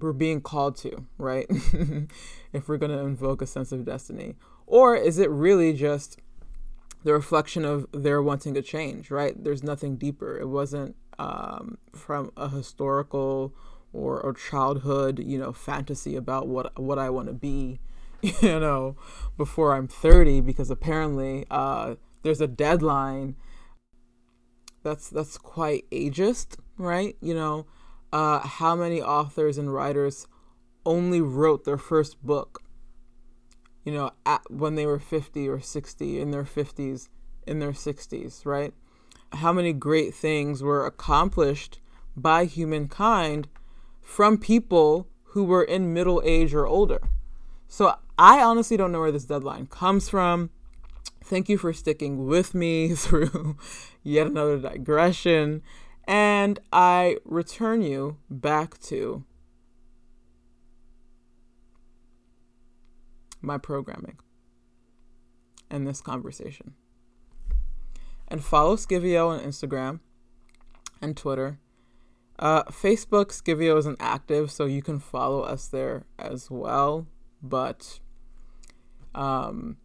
were 0.00 0.12
being 0.12 0.40
called 0.40 0.76
to, 0.78 1.06
right? 1.16 1.46
if 2.52 2.68
we're 2.68 2.76
going 2.76 2.90
to 2.90 2.98
invoke 2.98 3.40
a 3.40 3.46
sense 3.46 3.70
of 3.70 3.84
destiny. 3.84 4.34
Or 4.66 4.96
is 4.96 5.18
it 5.18 5.30
really 5.30 5.72
just 5.72 6.18
the 7.04 7.12
reflection 7.12 7.64
of 7.64 7.86
their 7.92 8.20
wanting 8.20 8.54
to 8.54 8.62
change, 8.62 9.12
right? 9.12 9.32
There's 9.44 9.62
nothing 9.62 9.96
deeper. 9.96 10.36
It 10.40 10.48
wasn't 10.48 10.96
um, 11.20 11.78
from 11.94 12.32
a 12.36 12.48
historical 12.48 13.54
or, 13.92 14.20
or 14.20 14.34
childhood, 14.34 15.20
you 15.20 15.38
know, 15.38 15.52
fantasy 15.52 16.16
about 16.16 16.48
what 16.48 16.76
what 16.80 16.98
I 16.98 17.10
want 17.10 17.28
to 17.28 17.32
be, 17.32 17.78
you 18.42 18.60
know, 18.60 18.96
before 19.36 19.74
I'm 19.74 19.88
30 19.88 20.40
because 20.40 20.70
apparently 20.70 21.46
uh, 21.50 21.96
there's 22.22 22.40
a 22.40 22.46
deadline. 22.46 23.36
That's 24.82 25.08
that's 25.08 25.36
quite 25.36 25.88
ageist, 25.90 26.56
right? 26.78 27.16
You 27.20 27.34
know, 27.34 27.66
uh, 28.12 28.40
how 28.40 28.76
many 28.76 29.02
authors 29.02 29.58
and 29.58 29.72
writers 29.72 30.26
only 30.84 31.20
wrote 31.20 31.64
their 31.64 31.78
first 31.78 32.22
book, 32.24 32.62
you 33.84 33.92
know, 33.92 34.12
at, 34.24 34.48
when 34.50 34.76
they 34.76 34.86
were 34.86 35.00
50 35.00 35.48
or 35.48 35.60
60, 35.60 36.20
in 36.20 36.30
their 36.30 36.44
50s, 36.44 37.08
in 37.46 37.58
their 37.58 37.72
60s, 37.72 38.46
right? 38.46 38.72
How 39.32 39.52
many 39.52 39.72
great 39.72 40.14
things 40.14 40.62
were 40.62 40.86
accomplished 40.86 41.80
by 42.16 42.44
humankind 42.44 43.48
from 44.00 44.38
people 44.38 45.08
who 45.30 45.44
were 45.44 45.62
in 45.62 45.92
middle 45.92 46.22
age 46.24 46.54
or 46.54 46.66
older. 46.66 47.10
So 47.68 47.94
I 48.18 48.42
honestly 48.42 48.76
don't 48.76 48.92
know 48.92 49.00
where 49.00 49.12
this 49.12 49.24
deadline 49.24 49.66
comes 49.66 50.08
from. 50.08 50.50
Thank 51.22 51.48
you 51.48 51.58
for 51.58 51.72
sticking 51.72 52.26
with 52.26 52.54
me 52.54 52.88
through 52.94 53.56
yet 54.02 54.26
another 54.26 54.58
digression. 54.58 55.62
And 56.08 56.58
I 56.72 57.18
return 57.24 57.82
you 57.82 58.18
back 58.30 58.78
to 58.82 59.24
my 63.40 63.58
programming 63.58 64.18
and 65.70 65.86
this 65.86 66.00
conversation. 66.00 66.74
And 68.28 68.42
follow 68.42 68.76
Skiveo 68.76 69.28
on 69.28 69.40
Instagram 69.40 70.00
and 71.02 71.16
Twitter 71.16 71.58
uh, 72.38 72.64
Facebook 72.64 73.26
Skiveo 73.26 73.78
isn't 73.78 73.96
active, 74.00 74.50
so 74.50 74.66
you 74.66 74.82
can 74.82 74.98
follow 74.98 75.40
us 75.42 75.68
there 75.68 76.04
as 76.18 76.50
well. 76.50 77.06
But 77.42 78.00
um, 79.16 79.78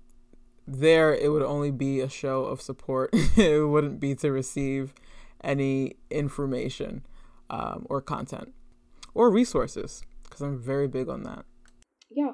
there, 0.67 1.13
it 1.13 1.31
would 1.31 1.41
only 1.41 1.71
be 1.71 1.99
a 1.99 2.09
show 2.09 2.45
of 2.45 2.61
support. 2.61 3.09
it 3.13 3.67
wouldn't 3.67 3.99
be 3.99 4.15
to 4.15 4.31
receive 4.31 4.93
any 5.43 5.95
information 6.09 7.05
um, 7.49 7.85
or 7.89 8.01
content 8.01 8.53
or 9.13 9.29
resources, 9.29 10.03
because 10.23 10.41
I'm 10.41 10.59
very 10.59 10.87
big 10.87 11.09
on 11.09 11.23
that. 11.23 11.45
Yeah. 12.09 12.33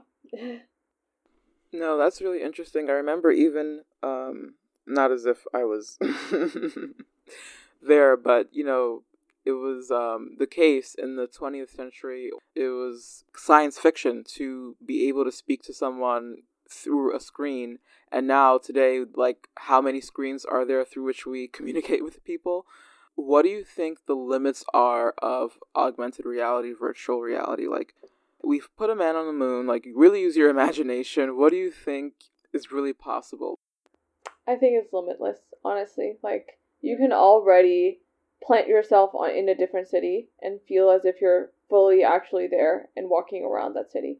no, 1.71 1.97
that's 1.97 2.21
really 2.21 2.41
interesting. 2.41 2.89
I 2.89 2.93
remember 2.93 3.31
even, 3.31 3.81
um, 4.03 4.55
not 4.85 5.11
as 5.11 5.25
if 5.25 5.45
I 5.53 5.63
was 5.63 5.97
there, 7.81 8.17
but 8.17 8.49
you 8.51 8.63
know, 8.63 9.03
it 9.45 9.53
was 9.53 9.89
um, 9.91 10.35
the 10.37 10.45
case 10.45 10.93
in 10.93 11.15
the 11.15 11.27
20th 11.27 11.73
century. 11.73 12.31
It 12.53 12.67
was 12.67 13.23
science 13.35 13.79
fiction 13.79 14.25
to 14.35 14.75
be 14.85 15.07
able 15.07 15.23
to 15.23 15.31
speak 15.31 15.63
to 15.63 15.73
someone 15.73 16.39
through 16.69 17.15
a 17.15 17.19
screen. 17.19 17.79
And 18.11 18.27
now, 18.27 18.57
today, 18.57 19.03
like, 19.15 19.49
how 19.55 19.81
many 19.81 20.01
screens 20.01 20.45
are 20.45 20.65
there 20.65 20.85
through 20.85 21.03
which 21.03 21.25
we 21.25 21.47
communicate 21.57 22.03
with 22.03 22.23
people? 22.23 22.65
What 23.15 23.43
do 23.43 23.49
you 23.49 23.63
think 23.63 24.05
the 24.05 24.15
limits 24.15 24.63
are 24.73 25.15
of 25.21 25.57
augmented 25.75 26.25
reality, 26.25 26.71
virtual 26.71 27.21
reality? 27.21 27.67
Like, 27.67 27.95
we've 28.43 28.69
put 28.77 28.91
a 28.91 28.95
man 28.95 29.15
on 29.15 29.25
the 29.25 29.33
moon, 29.33 29.65
like, 29.65 29.87
really 29.95 30.21
use 30.21 30.35
your 30.35 30.49
imagination. 30.51 31.37
What 31.37 31.51
do 31.51 31.57
you 31.57 31.71
think 31.71 32.13
is 32.53 32.71
really 32.71 32.93
possible? 32.93 33.59
I 34.47 34.55
think 34.55 34.81
it's 34.81 34.93
limitless, 34.93 35.39
honestly. 35.63 36.17
Like, 36.23 36.59
you 36.81 36.95
can 36.97 37.11
already 37.11 37.99
plant 38.41 38.67
yourself 38.67 39.11
on 39.13 39.31
in 39.31 39.49
a 39.49 39.55
different 39.55 39.87
city 39.87 40.29
and 40.41 40.59
feel 40.67 40.89
as 40.89 41.05
if 41.05 41.15
you're 41.21 41.51
fully 41.69 42.03
actually 42.03 42.47
there 42.47 42.89
and 42.95 43.09
walking 43.09 43.43
around 43.43 43.73
that 43.73 43.91
city. 43.91 44.19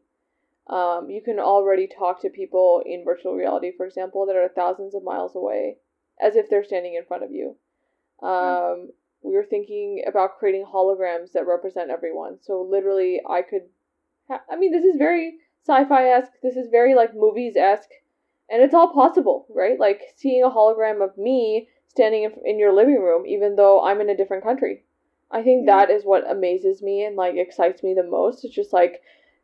Um, 0.68 1.08
you 1.08 1.22
can 1.22 1.38
already 1.38 1.86
talk 1.86 2.20
to 2.22 2.30
people 2.30 2.82
in 2.84 3.04
virtual 3.04 3.34
reality, 3.34 3.72
for 3.76 3.86
example, 3.86 4.26
that 4.26 4.36
are 4.36 4.48
thousands 4.48 4.94
of 4.94 5.02
miles 5.02 5.34
away, 5.34 5.76
as 6.20 6.36
if 6.36 6.50
they're 6.50 6.64
standing 6.64 6.94
in 6.94 7.06
front 7.06 7.24
of 7.24 7.30
you. 7.30 7.56
Um, 8.22 8.90
we 9.22 9.34
were 9.34 9.46
thinking 9.48 10.04
about 10.06 10.38
creating 10.38 10.66
holograms 10.66 11.32
that 11.32 11.46
represent 11.46 11.90
everyone. 11.90 12.38
So 12.40 12.66
literally, 12.68 13.20
I 13.28 13.42
could. 13.42 13.62
Ha- 14.28 14.44
I 14.50 14.56
mean, 14.56 14.72
this 14.72 14.84
is 14.84 14.96
very 14.98 15.38
sci-fi 15.66 16.08
esque. 16.08 16.32
This 16.42 16.56
is 16.56 16.68
very 16.70 16.94
like 16.94 17.14
movies 17.14 17.56
esque, 17.56 17.90
and 18.50 18.62
it's 18.62 18.74
all 18.74 18.92
possible, 18.92 19.46
right? 19.54 19.78
Like 19.78 20.02
seeing 20.16 20.42
a 20.44 20.50
hologram 20.50 21.02
of 21.02 21.16
me 21.16 21.68
standing 21.88 22.24
in, 22.24 22.32
in 22.44 22.58
your 22.58 22.74
living 22.74 23.00
room, 23.00 23.26
even 23.26 23.56
though 23.56 23.82
I'm 23.82 24.00
in 24.00 24.10
a 24.10 24.16
different 24.16 24.44
country. 24.44 24.84
I 25.30 25.42
think 25.42 25.66
yeah. 25.66 25.76
that 25.76 25.90
is 25.90 26.04
what 26.04 26.30
amazes 26.30 26.82
me 26.82 27.04
and 27.04 27.16
like 27.16 27.34
excites 27.36 27.82
me 27.82 27.94
the 27.94 28.08
most. 28.08 28.44
It's 28.44 28.54
just 28.54 28.72
like 28.72 29.00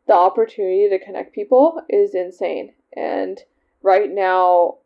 the 0.07 0.13
opportunity 0.13 0.89
to 0.89 1.03
connect 1.03 1.33
people 1.33 1.81
is 1.89 2.13
insane. 2.13 2.73
And 2.95 3.39
right 3.81 4.09
now, 4.11 4.77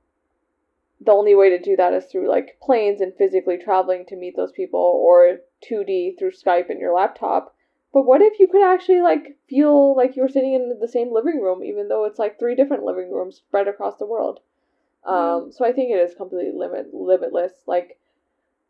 the 1.02 1.12
only 1.12 1.36
way 1.36 1.50
to 1.50 1.60
do 1.60 1.76
that 1.76 1.94
is 1.94 2.06
through 2.06 2.30
like 2.30 2.58
planes 2.62 3.02
and 3.02 3.14
physically 3.16 3.58
traveling 3.58 4.06
to 4.08 4.16
meet 4.16 4.36
those 4.36 4.52
people 4.52 4.80
or 4.80 5.40
2D 5.70 6.18
through 6.18 6.32
Skype 6.32 6.70
and 6.70 6.80
your 6.80 6.94
laptop. 6.94 7.56
But 7.94 8.04
what 8.04 8.22
if 8.22 8.40
you 8.40 8.48
could 8.48 8.64
actually 8.64 9.02
like 9.02 9.38
feel 9.50 9.96
like 9.96 10.16
you 10.16 10.22
were 10.22 10.30
sitting 10.30 10.54
in 10.54 10.78
the 10.80 10.88
same 10.88 11.14
living 11.14 11.42
room, 11.42 11.64
even 11.64 11.88
though 11.88 12.06
it's 12.06 12.20
like 12.20 12.38
three 12.38 12.56
different 12.56 12.84
living 12.84 13.12
rooms 13.12 13.38
spread 13.38 13.68
across 13.68 13.98
the 13.98 14.06
world? 14.06 14.42
Um, 15.06 15.52
so 15.52 15.66
I 15.66 15.72
think 15.72 15.92
it 15.92 16.00
is 16.00 16.14
completely 16.14 16.52
limit 16.54 16.94
limitless. 16.94 17.54
Like 17.66 17.98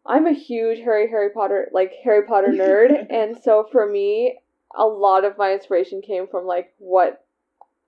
I'm 0.05 0.25
a 0.25 0.31
huge 0.31 0.79
Harry 0.79 1.09
Harry 1.09 1.31
Potter 1.31 1.69
like 1.73 1.93
Harry 2.03 2.25
Potter 2.25 2.47
nerd, 2.51 3.07
and 3.09 3.37
so 3.37 3.67
for 3.71 3.85
me, 3.85 4.39
a 4.75 4.85
lot 4.85 5.25
of 5.25 5.37
my 5.37 5.53
inspiration 5.53 6.01
came 6.01 6.27
from 6.27 6.45
like 6.45 6.73
what 6.77 7.25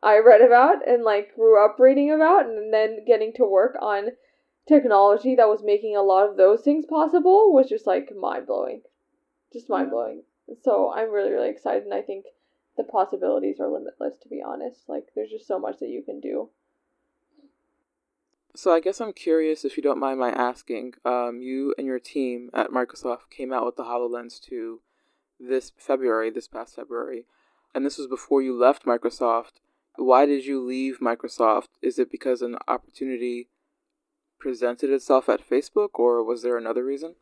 I 0.03 0.17
read 0.19 0.41
about 0.41 0.87
and 0.87 1.03
like 1.03 1.35
grew 1.35 1.63
up 1.63 1.79
reading 1.79 2.11
about, 2.11 2.45
and 2.45 2.73
then 2.73 3.05
getting 3.05 3.33
to 3.33 3.45
work 3.45 3.75
on 3.79 4.11
technology 4.67 5.35
that 5.35 5.47
was 5.47 5.63
making 5.63 5.95
a 5.95 6.01
lot 6.01 6.29
of 6.29 6.37
those 6.37 6.61
things 6.61 6.85
possible 6.85 7.53
was 7.53 7.69
just 7.69 7.85
like 7.85 8.15
mind 8.15 8.47
blowing, 8.47 8.81
just 9.53 9.69
mind 9.69 9.91
blowing. 9.91 10.23
So 10.63 10.91
I'm 10.93 11.11
really 11.11 11.31
really 11.31 11.49
excited, 11.49 11.83
and 11.83 11.93
I 11.93 12.01
think 12.01 12.25
the 12.77 12.83
possibilities 12.83 13.59
are 13.59 13.69
limitless. 13.69 14.17
To 14.23 14.29
be 14.29 14.41
honest, 14.45 14.81
like 14.87 15.09
there's 15.15 15.29
just 15.29 15.47
so 15.47 15.59
much 15.59 15.79
that 15.79 15.89
you 15.89 16.01
can 16.01 16.19
do. 16.19 16.49
So 18.53 18.73
I 18.73 18.81
guess 18.81 18.99
I'm 18.99 19.13
curious 19.13 19.63
if 19.63 19.77
you 19.77 19.83
don't 19.83 19.99
mind 19.99 20.19
my 20.19 20.31
asking. 20.31 20.95
Um, 21.05 21.41
you 21.41 21.73
and 21.77 21.87
your 21.87 21.99
team 21.99 22.49
at 22.53 22.71
Microsoft 22.71 23.29
came 23.29 23.53
out 23.53 23.65
with 23.65 23.77
the 23.77 23.83
HoloLens 23.83 24.41
2 24.41 24.81
this 25.41 25.71
February, 25.77 26.29
this 26.29 26.47
past 26.47 26.75
February, 26.75 27.25
and 27.73 27.85
this 27.85 27.97
was 27.97 28.07
before 28.07 28.41
you 28.41 28.57
left 28.57 28.85
Microsoft. 28.85 29.59
Why 29.95 30.25
did 30.25 30.45
you 30.45 30.61
leave 30.61 30.99
Microsoft? 30.99 31.67
Is 31.81 31.99
it 31.99 32.11
because 32.11 32.41
an 32.41 32.57
opportunity 32.67 33.49
presented 34.39 34.89
itself 34.89 35.29
at 35.29 35.47
Facebook, 35.47 35.89
or 35.93 36.23
was 36.23 36.41
there 36.41 36.57
another 36.57 36.83
reason? 36.83 37.15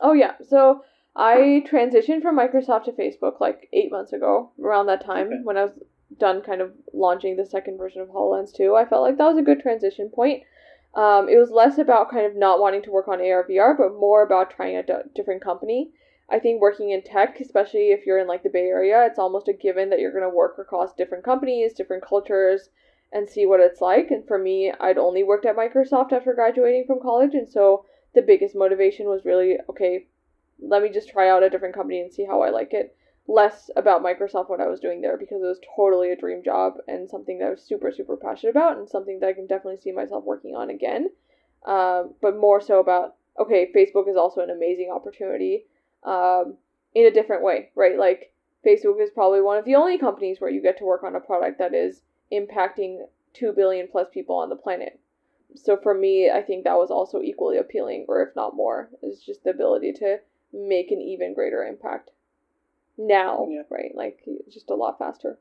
Oh, 0.00 0.12
yeah. 0.12 0.32
So 0.46 0.82
I 1.14 1.64
transitioned 1.70 2.22
from 2.22 2.38
Microsoft 2.38 2.84
to 2.84 2.92
Facebook 2.92 3.40
like 3.40 3.68
eight 3.72 3.90
months 3.90 4.12
ago, 4.12 4.52
around 4.62 4.86
that 4.86 5.04
time 5.04 5.28
okay. 5.28 5.40
when 5.42 5.56
I 5.56 5.64
was 5.64 5.72
done 6.18 6.42
kind 6.42 6.60
of 6.60 6.72
launching 6.92 7.36
the 7.36 7.46
second 7.46 7.78
version 7.78 8.02
of 8.02 8.08
HoloLens 8.08 8.54
2, 8.54 8.76
I 8.76 8.84
felt 8.84 9.02
like 9.02 9.18
that 9.18 9.28
was 9.28 9.38
a 9.38 9.42
good 9.42 9.60
transition 9.60 10.10
point. 10.14 10.42
Um, 10.94 11.28
it 11.28 11.36
was 11.36 11.50
less 11.50 11.78
about 11.78 12.10
kind 12.10 12.26
of 12.26 12.36
not 12.36 12.60
wanting 12.60 12.82
to 12.82 12.90
work 12.90 13.08
on 13.08 13.20
AR 13.20 13.46
VR, 13.48 13.76
but 13.76 13.98
more 13.98 14.22
about 14.22 14.50
trying 14.50 14.76
a 14.76 14.82
d- 14.82 14.94
different 15.14 15.42
company. 15.42 15.90
I 16.28 16.38
think 16.40 16.60
working 16.60 16.90
in 16.90 17.02
tech, 17.02 17.40
especially 17.40 17.92
if 17.92 18.04
you're 18.04 18.18
in 18.18 18.26
like 18.26 18.42
the 18.42 18.50
Bay 18.50 18.66
Area, 18.66 19.06
it's 19.06 19.18
almost 19.18 19.48
a 19.48 19.52
given 19.52 19.90
that 19.90 20.00
you're 20.00 20.12
going 20.12 20.28
to 20.28 20.36
work 20.36 20.58
across 20.58 20.92
different 20.94 21.24
companies, 21.24 21.72
different 21.72 22.04
cultures, 22.04 22.70
and 23.12 23.28
see 23.28 23.46
what 23.46 23.60
it's 23.60 23.80
like. 23.80 24.10
And 24.10 24.26
for 24.26 24.38
me, 24.38 24.72
I'd 24.80 24.98
only 24.98 25.22
worked 25.22 25.46
at 25.46 25.56
Microsoft 25.56 26.12
after 26.12 26.34
graduating 26.34 26.84
from 26.86 27.00
college, 27.00 27.34
and 27.34 27.48
so 27.48 27.84
the 28.14 28.22
biggest 28.22 28.56
motivation 28.56 29.06
was 29.06 29.24
really 29.24 29.58
okay, 29.68 30.06
let 30.60 30.82
me 30.82 30.88
just 30.88 31.08
try 31.08 31.28
out 31.28 31.42
a 31.42 31.50
different 31.50 31.74
company 31.74 32.00
and 32.00 32.12
see 32.12 32.24
how 32.24 32.42
I 32.42 32.50
like 32.50 32.72
it 32.72 32.96
less 33.28 33.70
about 33.76 34.04
Microsoft 34.04 34.48
what 34.48 34.60
I 34.60 34.68
was 34.68 34.80
doing 34.80 35.00
there 35.00 35.16
because 35.16 35.42
it 35.42 35.46
was 35.46 35.60
totally 35.74 36.12
a 36.12 36.16
dream 36.16 36.42
job 36.44 36.74
and 36.86 37.10
something 37.10 37.38
that 37.38 37.46
I 37.46 37.50
was 37.50 37.62
super 37.62 37.90
super 37.90 38.16
passionate 38.16 38.50
about 38.50 38.78
and 38.78 38.88
something 38.88 39.20
that 39.20 39.28
I 39.28 39.32
can 39.32 39.46
definitely 39.46 39.80
see 39.80 39.92
myself 39.92 40.24
working 40.24 40.54
on 40.54 40.70
again. 40.70 41.10
Um, 41.66 42.14
but 42.22 42.36
more 42.36 42.60
so 42.60 42.78
about 42.80 43.16
okay, 43.38 43.70
Facebook 43.74 44.08
is 44.08 44.16
also 44.16 44.40
an 44.40 44.50
amazing 44.50 44.90
opportunity 44.94 45.66
um, 46.06 46.56
in 46.94 47.06
a 47.06 47.10
different 47.10 47.42
way, 47.42 47.70
right? 47.74 47.98
Like 47.98 48.32
Facebook 48.66 49.02
is 49.02 49.10
probably 49.10 49.42
one 49.42 49.58
of 49.58 49.64
the 49.64 49.74
only 49.74 49.98
companies 49.98 50.40
where 50.40 50.50
you 50.50 50.62
get 50.62 50.78
to 50.78 50.84
work 50.84 51.04
on 51.04 51.14
a 51.14 51.20
product 51.20 51.58
that 51.58 51.74
is 51.74 52.00
impacting 52.32 53.00
two 53.34 53.52
billion 53.52 53.88
plus 53.90 54.06
people 54.12 54.36
on 54.36 54.48
the 54.48 54.56
planet. 54.56 54.98
So 55.54 55.76
for 55.76 55.94
me, 55.94 56.30
I 56.30 56.42
think 56.42 56.64
that 56.64 56.76
was 56.76 56.90
also 56.90 57.20
equally 57.22 57.58
appealing, 57.58 58.06
or 58.08 58.22
if 58.22 58.34
not 58.34 58.56
more, 58.56 58.90
is 59.02 59.22
just 59.22 59.44
the 59.44 59.50
ability 59.50 59.92
to 59.94 60.18
make 60.52 60.90
an 60.90 61.00
even 61.00 61.34
greater 61.34 61.64
impact 61.64 62.10
now, 62.98 63.46
yeah. 63.50 63.62
right? 63.70 63.92
Like 63.94 64.20
just 64.52 64.70
a 64.70 64.74
lot 64.74 64.98
faster. 64.98 65.38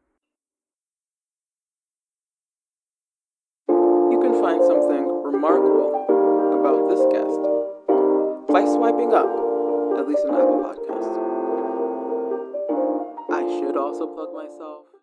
You 3.67 4.19
can 4.21 4.39
find 4.41 4.63
something 4.63 5.07
remarkable 5.23 6.05
about 6.59 6.89
this 6.89 7.01
guest 7.11 7.39
by 8.51 8.63
swiping 8.65 9.13
up, 9.13 9.44
at 9.97 10.07
least 10.07 10.25
on 10.25 10.35
Apple 10.35 10.59
Podcasts. 10.59 11.17
I 13.31 13.41
should 13.59 13.77
also 13.77 14.07
plug 14.07 14.33
myself. 14.33 14.94